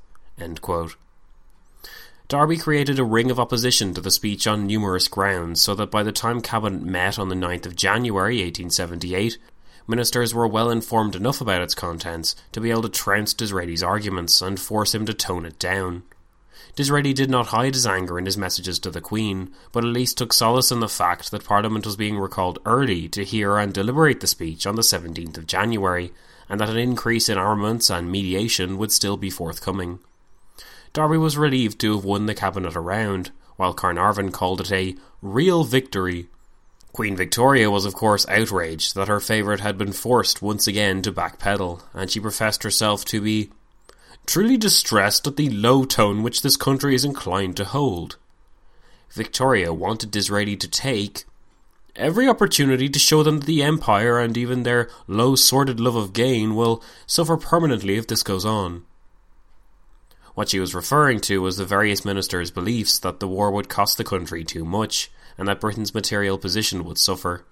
Derby 2.28 2.56
created 2.56 2.98
a 2.98 3.04
ring 3.04 3.30
of 3.30 3.38
opposition 3.38 3.94
to 3.94 4.00
the 4.00 4.10
speech 4.10 4.48
on 4.48 4.66
numerous 4.66 5.06
grounds, 5.06 5.60
so 5.60 5.76
that 5.76 5.92
by 5.92 6.02
the 6.02 6.10
time 6.10 6.40
Cabinet 6.40 6.82
met 6.82 7.18
on 7.18 7.28
the 7.28 7.36
9th 7.36 7.66
of 7.66 7.76
January 7.76 8.38
1878, 8.38 9.38
ministers 9.86 10.34
were 10.34 10.48
well 10.48 10.70
informed 10.70 11.14
enough 11.14 11.40
about 11.40 11.62
its 11.62 11.74
contents 11.74 12.34
to 12.52 12.60
be 12.60 12.70
able 12.70 12.82
to 12.82 12.88
trounce 12.88 13.34
Disraeli's 13.34 13.82
arguments 13.82 14.40
and 14.42 14.58
force 14.58 14.94
him 14.94 15.06
to 15.06 15.14
tone 15.14 15.46
it 15.46 15.58
down. 15.58 16.02
Disraeli 16.74 17.14
did 17.14 17.30
not 17.30 17.48
hide 17.48 17.74
his 17.74 17.86
anger 17.86 18.18
in 18.18 18.26
his 18.26 18.36
messages 18.36 18.78
to 18.80 18.90
the 18.90 19.00
Queen, 19.00 19.50
but 19.72 19.84
at 19.84 19.90
least 19.90 20.18
took 20.18 20.32
solace 20.32 20.70
in 20.70 20.80
the 20.80 20.88
fact 20.88 21.30
that 21.30 21.44
Parliament 21.44 21.86
was 21.86 21.96
being 21.96 22.18
recalled 22.18 22.58
early 22.66 23.08
to 23.08 23.24
hear 23.24 23.56
and 23.56 23.72
deliberate 23.72 24.20
the 24.20 24.26
speech 24.26 24.66
on 24.66 24.74
the 24.74 24.82
17th 24.82 25.38
of 25.38 25.46
January, 25.46 26.12
and 26.48 26.60
that 26.60 26.68
an 26.68 26.76
increase 26.76 27.30
in 27.30 27.38
armaments 27.38 27.88
and 27.88 28.12
mediation 28.12 28.76
would 28.76 28.92
still 28.92 29.16
be 29.16 29.30
forthcoming. 29.30 30.00
Derby 30.92 31.16
was 31.16 31.38
relieved 31.38 31.80
to 31.80 31.94
have 31.94 32.04
won 32.04 32.26
the 32.26 32.34
cabinet 32.34 32.76
around, 32.76 33.30
while 33.56 33.72
Carnarvon 33.72 34.30
called 34.30 34.60
it 34.60 34.72
a 34.72 34.96
real 35.22 35.64
victory 35.64 36.28
Queen 36.96 37.14
Victoria 37.14 37.70
was, 37.70 37.84
of 37.84 37.92
course, 37.92 38.26
outraged 38.26 38.94
that 38.94 39.06
her 39.06 39.20
favourite 39.20 39.60
had 39.60 39.76
been 39.76 39.92
forced 39.92 40.40
once 40.40 40.66
again 40.66 41.02
to 41.02 41.12
backpedal, 41.12 41.82
and 41.92 42.10
she 42.10 42.18
professed 42.18 42.62
herself 42.62 43.04
to 43.04 43.20
be 43.20 43.50
truly 44.24 44.56
distressed 44.56 45.26
at 45.26 45.36
the 45.36 45.50
low 45.50 45.84
tone 45.84 46.22
which 46.22 46.40
this 46.40 46.56
country 46.56 46.94
is 46.94 47.04
inclined 47.04 47.54
to 47.54 47.66
hold. 47.66 48.16
Victoria 49.10 49.74
wanted 49.74 50.10
Disraeli 50.10 50.56
to 50.56 50.66
take 50.66 51.24
every 51.96 52.26
opportunity 52.26 52.88
to 52.88 52.98
show 52.98 53.22
them 53.22 53.40
that 53.40 53.46
the 53.46 53.62
Empire 53.62 54.18
and 54.18 54.34
even 54.34 54.62
their 54.62 54.88
low 55.06 55.34
sordid 55.34 55.78
love 55.78 55.96
of 55.96 56.14
gain 56.14 56.54
will 56.54 56.82
suffer 57.06 57.36
permanently 57.36 57.98
if 57.98 58.06
this 58.06 58.22
goes 58.22 58.46
on. 58.46 58.86
What 60.32 60.48
she 60.48 60.58
was 60.58 60.74
referring 60.74 61.20
to 61.28 61.42
was 61.42 61.58
the 61.58 61.66
various 61.66 62.06
ministers' 62.06 62.50
beliefs 62.50 62.98
that 63.00 63.20
the 63.20 63.28
war 63.28 63.50
would 63.50 63.68
cost 63.68 63.98
the 63.98 64.02
country 64.02 64.44
too 64.44 64.64
much, 64.64 65.10
and 65.38 65.48
that 65.48 65.60
Britain's 65.60 65.94
material 65.94 66.38
position 66.38 66.84
would 66.84 66.98
suffer. 66.98 67.44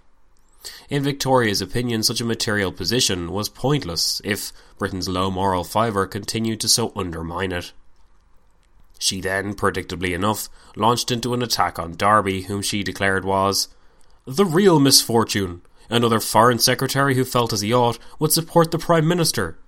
In 0.88 1.02
Victoria's 1.02 1.60
opinion, 1.60 2.02
such 2.02 2.20
a 2.20 2.24
material 2.24 2.72
position 2.72 3.30
was 3.32 3.48
pointless 3.48 4.20
if 4.24 4.52
Britain's 4.78 5.08
low 5.08 5.30
moral 5.30 5.64
fibre 5.64 6.06
continued 6.06 6.60
to 6.60 6.68
so 6.68 6.92
undermine 6.96 7.52
it. 7.52 7.72
She 8.98 9.20
then, 9.20 9.54
predictably 9.54 10.14
enough, 10.14 10.48
launched 10.76 11.10
into 11.10 11.34
an 11.34 11.42
attack 11.42 11.78
on 11.78 11.96
Derby, 11.96 12.42
whom 12.42 12.62
she 12.62 12.82
declared 12.82 13.24
was 13.24 13.68
the 14.26 14.46
real 14.46 14.80
misfortune. 14.80 15.60
Another 15.90 16.20
foreign 16.20 16.58
secretary 16.58 17.14
who 17.14 17.24
felt 17.24 17.52
as 17.52 17.60
he 17.60 17.74
ought 17.74 17.98
would 18.18 18.32
support 18.32 18.70
the 18.70 18.78
Prime 18.78 19.06
Minister, 19.06 19.58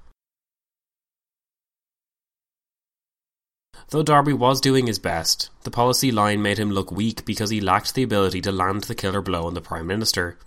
Though 3.90 4.02
Derby 4.02 4.32
was 4.32 4.60
doing 4.60 4.88
his 4.88 4.98
best, 4.98 5.48
the 5.62 5.70
policy 5.70 6.10
line 6.10 6.42
made 6.42 6.58
him 6.58 6.72
look 6.72 6.90
weak 6.90 7.24
because 7.24 7.50
he 7.50 7.60
lacked 7.60 7.94
the 7.94 8.02
ability 8.02 8.40
to 8.40 8.50
land 8.50 8.82
the 8.84 8.96
killer 8.96 9.22
blow 9.22 9.46
on 9.46 9.54
the 9.54 9.60
Prime 9.60 9.86
Minister. 9.86 10.38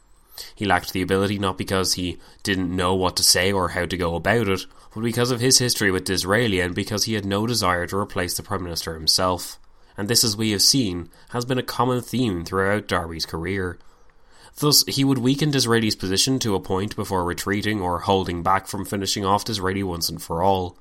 He 0.55 0.65
lacked 0.65 0.91
the 0.91 1.01
ability 1.01 1.39
not 1.39 1.57
because 1.57 1.93
he 1.93 2.17
didn't 2.43 2.75
know 2.75 2.93
what 2.95 3.15
to 3.15 3.23
say 3.23 3.51
or 3.51 3.69
how 3.69 3.85
to 3.85 3.97
go 3.97 4.15
about 4.15 4.49
it, 4.49 4.65
but 4.93 5.01
because 5.01 5.31
of 5.31 5.39
his 5.39 5.59
history 5.59 5.89
with 5.89 6.03
Disraeli 6.03 6.59
and 6.59 6.75
because 6.75 7.05
he 7.05 7.13
had 7.13 7.25
no 7.25 7.47
desire 7.47 7.87
to 7.87 7.97
replace 7.97 8.35
the 8.35 8.43
Prime 8.43 8.63
Minister 8.63 8.93
himself. 8.93 9.57
And 9.97 10.09
this, 10.09 10.25
as 10.25 10.35
we 10.35 10.51
have 10.51 10.61
seen, 10.61 11.09
has 11.29 11.45
been 11.45 11.57
a 11.57 11.63
common 11.63 12.01
theme 12.01 12.43
throughout 12.43 12.87
Derby's 12.87 13.25
career. 13.25 13.79
Thus, 14.57 14.83
he 14.85 15.05
would 15.05 15.17
weaken 15.17 15.51
Disraeli's 15.51 15.95
position 15.95 16.39
to 16.39 16.55
a 16.55 16.59
point 16.59 16.95
before 16.97 17.23
retreating 17.23 17.81
or 17.81 17.99
holding 17.99 18.43
back 18.43 18.67
from 18.67 18.83
finishing 18.83 19.23
off 19.23 19.45
Disraeli 19.45 19.83
once 19.83 20.09
and 20.09 20.21
for 20.21 20.43
all 20.43 20.77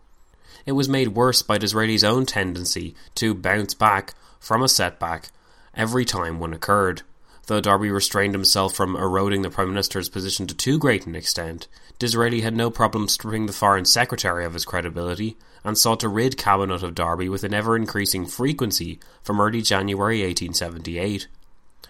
it 0.66 0.72
was 0.72 0.88
made 0.88 1.08
worse 1.08 1.42
by 1.42 1.58
Disraeli's 1.58 2.04
own 2.04 2.26
tendency 2.26 2.94
to 3.16 3.34
bounce 3.34 3.74
back 3.74 4.14
from 4.40 4.62
a 4.62 4.68
setback 4.68 5.30
every 5.74 6.04
time 6.04 6.38
one 6.38 6.52
occurred. 6.52 7.02
Though 7.46 7.60
Derby 7.62 7.90
restrained 7.90 8.34
himself 8.34 8.74
from 8.74 8.94
eroding 8.94 9.40
the 9.40 9.50
Prime 9.50 9.70
Minister's 9.70 10.10
position 10.10 10.46
to 10.46 10.54
too 10.54 10.78
great 10.78 11.06
an 11.06 11.14
extent, 11.14 11.66
Disraeli 11.98 12.42
had 12.42 12.54
no 12.54 12.70
problem 12.70 13.08
stripping 13.08 13.46
the 13.46 13.54
Foreign 13.54 13.86
Secretary 13.86 14.44
of 14.44 14.52
his 14.52 14.66
credibility 14.66 15.38
and 15.64 15.76
sought 15.76 16.00
to 16.00 16.08
rid 16.08 16.36
Cabinet 16.36 16.82
of 16.82 16.94
Derby 16.94 17.28
with 17.28 17.44
an 17.44 17.54
ever 17.54 17.74
increasing 17.74 18.26
frequency 18.26 19.00
from 19.22 19.40
early 19.40 19.62
January 19.62 20.18
1878. 20.18 21.26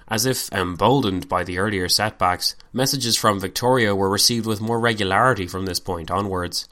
As 0.07 0.25
if 0.25 0.51
emboldened 0.53 1.29
by 1.29 1.45
the 1.45 1.59
earlier 1.59 1.89
setbacks, 1.89 2.55
messages 2.73 3.17
from 3.17 3.41
Victoria 3.41 3.95
were 3.95 4.09
received 4.09 4.47
with 4.47 4.61
more 4.61 4.81
regularity 4.81 5.47
from 5.47 5.67
this 5.67 5.81
point 5.81 6.11
onwards. 6.11 6.69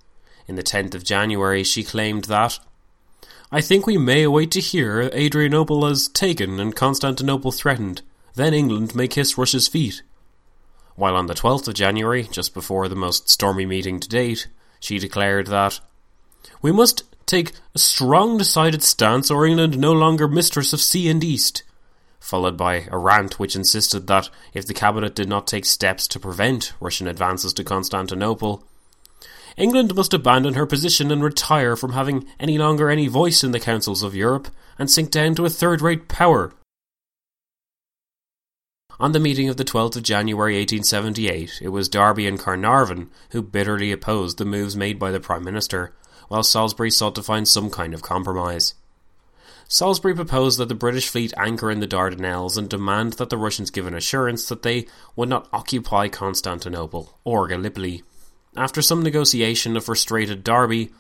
In 0.49 0.57
the 0.57 0.63
10th 0.63 0.95
of 0.95 1.05
January, 1.05 1.65
she 1.65 1.83
claimed 1.83 2.25
that 2.25 2.59
I 3.51 3.61
think 3.61 3.87
we 3.87 3.97
may 3.99 4.23
await 4.23 4.51
to 4.53 4.61
hear 4.61 5.11
Adrianople 5.13 5.87
is 5.87 6.09
taken 6.09 6.61
and 6.61 6.75
Constantinople 6.75 7.53
threatened. 7.53 8.03
Then 8.35 8.55
England 8.55 8.95
may 8.95 9.09
kiss 9.09 9.39
Russia's 9.39 9.69
feet. 9.69 10.03
While 10.95 11.17
on 11.17 11.27
the 11.27 11.35
12th 11.35 11.69
of 11.69 11.75
January, 11.75 12.29
just 12.31 12.55
before 12.55 12.89
the 12.89 12.95
most 12.95 13.29
stormy 13.29 13.67
meeting 13.67 14.01
to 14.01 14.09
date, 14.09 14.49
she 14.81 14.99
declared 14.99 15.47
that 15.49 15.81
We 16.63 16.73
must 16.73 17.05
take 17.27 17.53
a 17.75 17.79
strong, 17.79 18.39
decided 18.39 18.83
stance, 18.83 19.31
or 19.31 19.47
England 19.47 19.79
no 19.79 19.93
longer 19.93 20.29
mistress 20.29 20.73
of 20.73 20.81
sea 20.81 21.09
and 21.09 21.23
east 21.23 21.63
followed 22.27 22.57
by 22.57 22.89
a 22.91 22.99
rant 22.99 23.39
which 23.39 23.55
insisted 23.55 24.09
that 24.09 24.29
if 24.53 24.67
the 24.67 24.75
cabinet 24.75 25.15
did 25.15 25.29
not 25.29 25.47
take 25.47 25.65
steps 25.65 26.09
to 26.09 26.19
prevent 26.19 26.73
Russian 26.81 27.07
advances 27.07 27.53
to 27.55 27.63
Constantinople, 27.63 28.65
England 29.57 29.95
must 29.95 30.13
abandon 30.13 30.55
her 30.55 30.67
position 30.67 31.11
and 31.11 31.25
retire 31.25 31.77
from 31.77 31.93
having 31.93 32.27
any 32.39 32.59
longer 32.59 32.91
any 32.91 33.09
voice 33.09 33.43
in 33.43 33.53
the 33.53 33.61
councils 33.61 34.03
of 34.03 34.15
Europe 34.15 34.49
and 34.79 34.91
sink 34.91 35.11
down 35.11 35.35
to 35.35 35.47
a 35.47 35.51
third 35.51 35.81
rate 35.81 36.09
power. 36.09 36.53
On 39.01 39.13
the 39.13 39.21
meeting 39.21 39.49
of 39.49 39.57
the 39.57 39.65
12th 39.65 39.97
of 39.97 40.03
January 40.03 40.55
1878, 40.55 41.61
it 41.63 41.69
was 41.69 41.89
Derby 41.89 42.27
and 42.27 42.39
Carnarvon 42.39 43.11
who 43.31 43.43
bitterly 43.43 43.93
opposed 43.93 44.39
the 44.39 44.45
moves 44.45 44.77
made 44.77 44.99
by 44.99 45.11
the 45.11 45.21
Prime 45.21 45.45
Minister, 45.45 45.95
while 46.29 46.43
Salisbury 46.43 46.91
sought 46.91 47.15
to 47.15 47.23
find 47.23 47.47
some 47.47 47.71
kind 47.71 47.95
of 47.95 48.03
compromise. 48.03 48.75
Salisbury 49.69 50.15
proposed 50.15 50.59
that 50.59 50.69
the 50.69 50.75
British 50.75 51.09
fleet 51.09 51.35
anchor 51.37 51.71
in 51.71 51.81
the 51.81 51.89
Dardanelles 51.89 52.57
and 52.57 52.69
demand 52.69 53.15
that 53.15 53.31
the 53.31 53.37
Russians 53.37 53.71
give 53.71 53.87
an 53.87 53.95
assurance 53.95 54.49
that 54.49 54.63
they 54.63 54.87
would 55.15 55.29
not 55.29 55.49
occupy 55.53 56.09
Constantinople 56.09 57.19
or 57.25 57.49
Gallipoli. 57.49 58.03
After 58.57 58.83
some 58.83 59.03
negotiation, 59.03 59.77
a 59.77 59.81
frustrated 59.81 60.43
Derby 60.43 60.91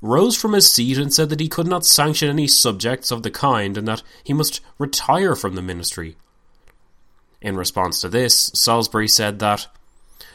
rose 0.00 0.36
from 0.36 0.52
his 0.52 0.70
seat 0.70 0.98
and 0.98 1.12
said 1.12 1.28
that 1.28 1.40
he 1.40 1.48
could 1.48 1.66
not 1.66 1.84
sanction 1.84 2.28
any 2.28 2.48
subjects 2.48 3.10
of 3.10 3.22
the 3.22 3.30
kind 3.30 3.76
and 3.76 3.86
that 3.86 4.02
he 4.24 4.32
must 4.32 4.60
retire 4.78 5.36
from 5.36 5.54
the 5.54 5.62
ministry. 5.62 6.16
In 7.40 7.56
response 7.56 8.00
to 8.00 8.08
this, 8.08 8.50
Salisbury 8.54 9.08
said 9.08 9.38
that 9.38 9.68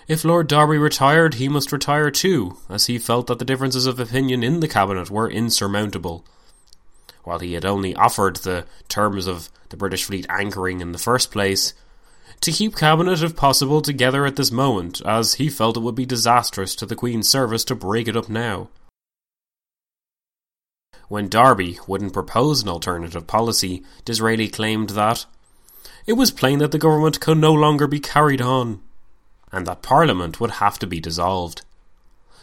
if 0.08 0.24
Lord 0.24 0.48
Derby 0.48 0.78
retired, 0.78 1.36
he 1.36 1.50
must 1.50 1.72
retire 1.72 2.12
too, 2.12 2.58
as 2.70 2.86
he 2.86 2.98
felt 2.98 3.28
that 3.28 3.40
the 3.40 3.46
differences 3.46 3.86
of 3.86 4.00
opinion 4.00 4.44
in 4.44 4.62
the 4.62 4.68
cabinet 4.68 5.12
were 5.12 5.30
insurmountable 5.30 6.24
while 7.28 7.40
he 7.40 7.54
had 7.54 7.66
only 7.66 7.94
offered 7.94 8.38
the 8.38 8.66
terms 8.88 9.28
of 9.28 9.50
the 9.68 9.76
British 9.76 10.06
fleet 10.06 10.26
anchoring 10.30 10.80
in 10.80 10.94
the 10.94 10.98
first 10.98 11.30
place, 11.30 11.74
to 12.42 12.52
keep 12.52 12.76
Cabinet, 12.76 13.22
if 13.24 13.36
possible, 13.36 13.82
together 13.82 14.26
at 14.26 14.36
this 14.36 14.52
moment, 14.52 15.02
as 15.06 15.36
he 15.36 15.50
felt 15.50 15.78
it 15.78 15.82
would 15.82 15.96
be 15.96 16.06
disastrous 16.06 16.76
to 16.76 16.86
the 16.86 16.96
Queen's 16.96 17.28
service 17.28 17.64
to 17.66 17.76
break 17.76 18.08
it 18.08 18.16
up 18.16 18.30
now. 18.30 18.70
When 21.08 21.30
Derby 21.30 21.80
wouldn't 21.88 22.14
propose 22.14 22.62
an 22.62 22.70
alternative 22.70 23.28
policy, 23.28 23.84
Disraeli 24.04 24.50
claimed 24.50 24.92
that 24.92 25.26
it 26.06 26.14
was 26.14 26.32
plain 26.32 26.60
that 26.60 26.72
the 26.72 26.78
government 26.78 27.20
could 27.20 27.38
no 27.38 27.54
longer 27.54 27.88
be 27.88 28.00
carried 28.00 28.42
on, 28.42 28.82
and 29.52 29.66
that 29.66 29.82
Parliament 29.82 30.40
would 30.40 30.52
have 30.52 30.78
to 30.80 30.88
be 30.88 31.00
dissolved. 31.00 31.64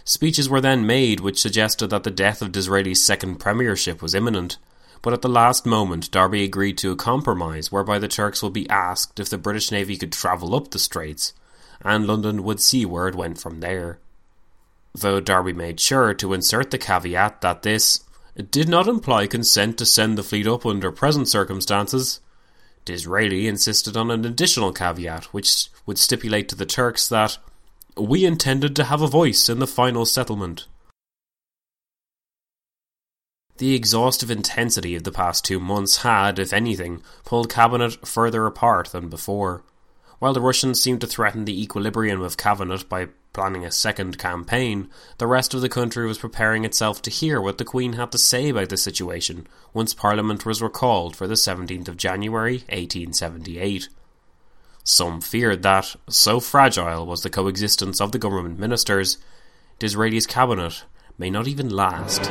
Speeches 0.04 0.48
were 0.48 0.60
then 0.60 0.86
made 0.86 1.20
which 1.20 1.40
suggested 1.40 1.88
that 1.88 2.04
the 2.04 2.10
death 2.10 2.42
of 2.42 2.52
Disraeli's 2.52 3.04
second 3.04 3.36
premiership 3.36 4.02
was 4.02 4.14
imminent, 4.14 4.58
but 5.04 5.12
at 5.12 5.20
the 5.20 5.28
last 5.28 5.66
moment 5.66 6.10
Derby 6.10 6.44
agreed 6.44 6.78
to 6.78 6.90
a 6.90 6.96
compromise 6.96 7.70
whereby 7.70 7.98
the 7.98 8.08
Turks 8.08 8.42
would 8.42 8.54
be 8.54 8.68
asked 8.70 9.20
if 9.20 9.28
the 9.28 9.36
British 9.36 9.70
Navy 9.70 9.98
could 9.98 10.12
travel 10.12 10.54
up 10.54 10.70
the 10.70 10.78
Straits, 10.78 11.34
and 11.82 12.06
London 12.06 12.42
would 12.42 12.58
see 12.58 12.86
where 12.86 13.06
it 13.06 13.14
went 13.14 13.36
from 13.36 13.60
there. 13.60 13.98
Though 14.94 15.20
Derby 15.20 15.52
made 15.52 15.78
sure 15.78 16.14
to 16.14 16.32
insert 16.32 16.70
the 16.70 16.78
caveat 16.78 17.42
that 17.42 17.60
this 17.60 18.02
did 18.50 18.66
not 18.66 18.88
imply 18.88 19.26
consent 19.26 19.76
to 19.76 19.84
send 19.84 20.16
the 20.16 20.22
fleet 20.22 20.46
up 20.46 20.64
under 20.64 20.90
present 20.90 21.28
circumstances, 21.28 22.20
Disraeli 22.86 23.46
insisted 23.46 23.98
on 23.98 24.10
an 24.10 24.24
additional 24.24 24.72
caveat 24.72 25.26
which 25.34 25.68
would 25.84 25.98
stipulate 25.98 26.48
to 26.48 26.56
the 26.56 26.64
Turks 26.64 27.10
that 27.10 27.36
we 27.94 28.24
intended 28.24 28.74
to 28.76 28.84
have 28.84 29.02
a 29.02 29.06
voice 29.06 29.50
in 29.50 29.58
the 29.58 29.66
final 29.66 30.06
settlement. 30.06 30.66
The 33.58 33.74
exhaustive 33.74 34.32
intensity 34.32 34.96
of 34.96 35.04
the 35.04 35.12
past 35.12 35.44
two 35.44 35.60
months 35.60 35.98
had, 35.98 36.40
if 36.40 36.52
anything, 36.52 37.02
pulled 37.24 37.48
Cabinet 37.48 38.06
further 38.06 38.46
apart 38.46 38.88
than 38.88 39.08
before. 39.08 39.62
While 40.18 40.32
the 40.32 40.40
Russians 40.40 40.80
seemed 40.82 41.00
to 41.02 41.06
threaten 41.06 41.44
the 41.44 41.62
equilibrium 41.62 42.20
of 42.20 42.36
Cabinet 42.36 42.88
by 42.88 43.08
planning 43.32 43.64
a 43.64 43.70
second 43.70 44.18
campaign, 44.18 44.90
the 45.18 45.28
rest 45.28 45.54
of 45.54 45.60
the 45.60 45.68
country 45.68 46.04
was 46.04 46.18
preparing 46.18 46.64
itself 46.64 47.00
to 47.02 47.10
hear 47.10 47.40
what 47.40 47.58
the 47.58 47.64
Queen 47.64 47.92
had 47.92 48.10
to 48.12 48.18
say 48.18 48.48
about 48.48 48.70
the 48.70 48.76
situation 48.76 49.46
once 49.72 49.94
Parliament 49.94 50.44
was 50.44 50.62
recalled 50.62 51.14
for 51.14 51.28
the 51.28 51.34
17th 51.34 51.86
of 51.86 51.96
January 51.96 52.58
1878. 52.70 53.88
Some 54.82 55.20
feared 55.20 55.62
that, 55.62 55.94
so 56.08 56.40
fragile 56.40 57.06
was 57.06 57.22
the 57.22 57.30
coexistence 57.30 58.00
of 58.00 58.10
the 58.10 58.18
government 58.18 58.58
ministers, 58.58 59.18
Disraeli's 59.78 60.26
cabinet 60.26 60.84
may 61.18 61.30
not 61.30 61.46
even 61.46 61.68
last 61.68 62.30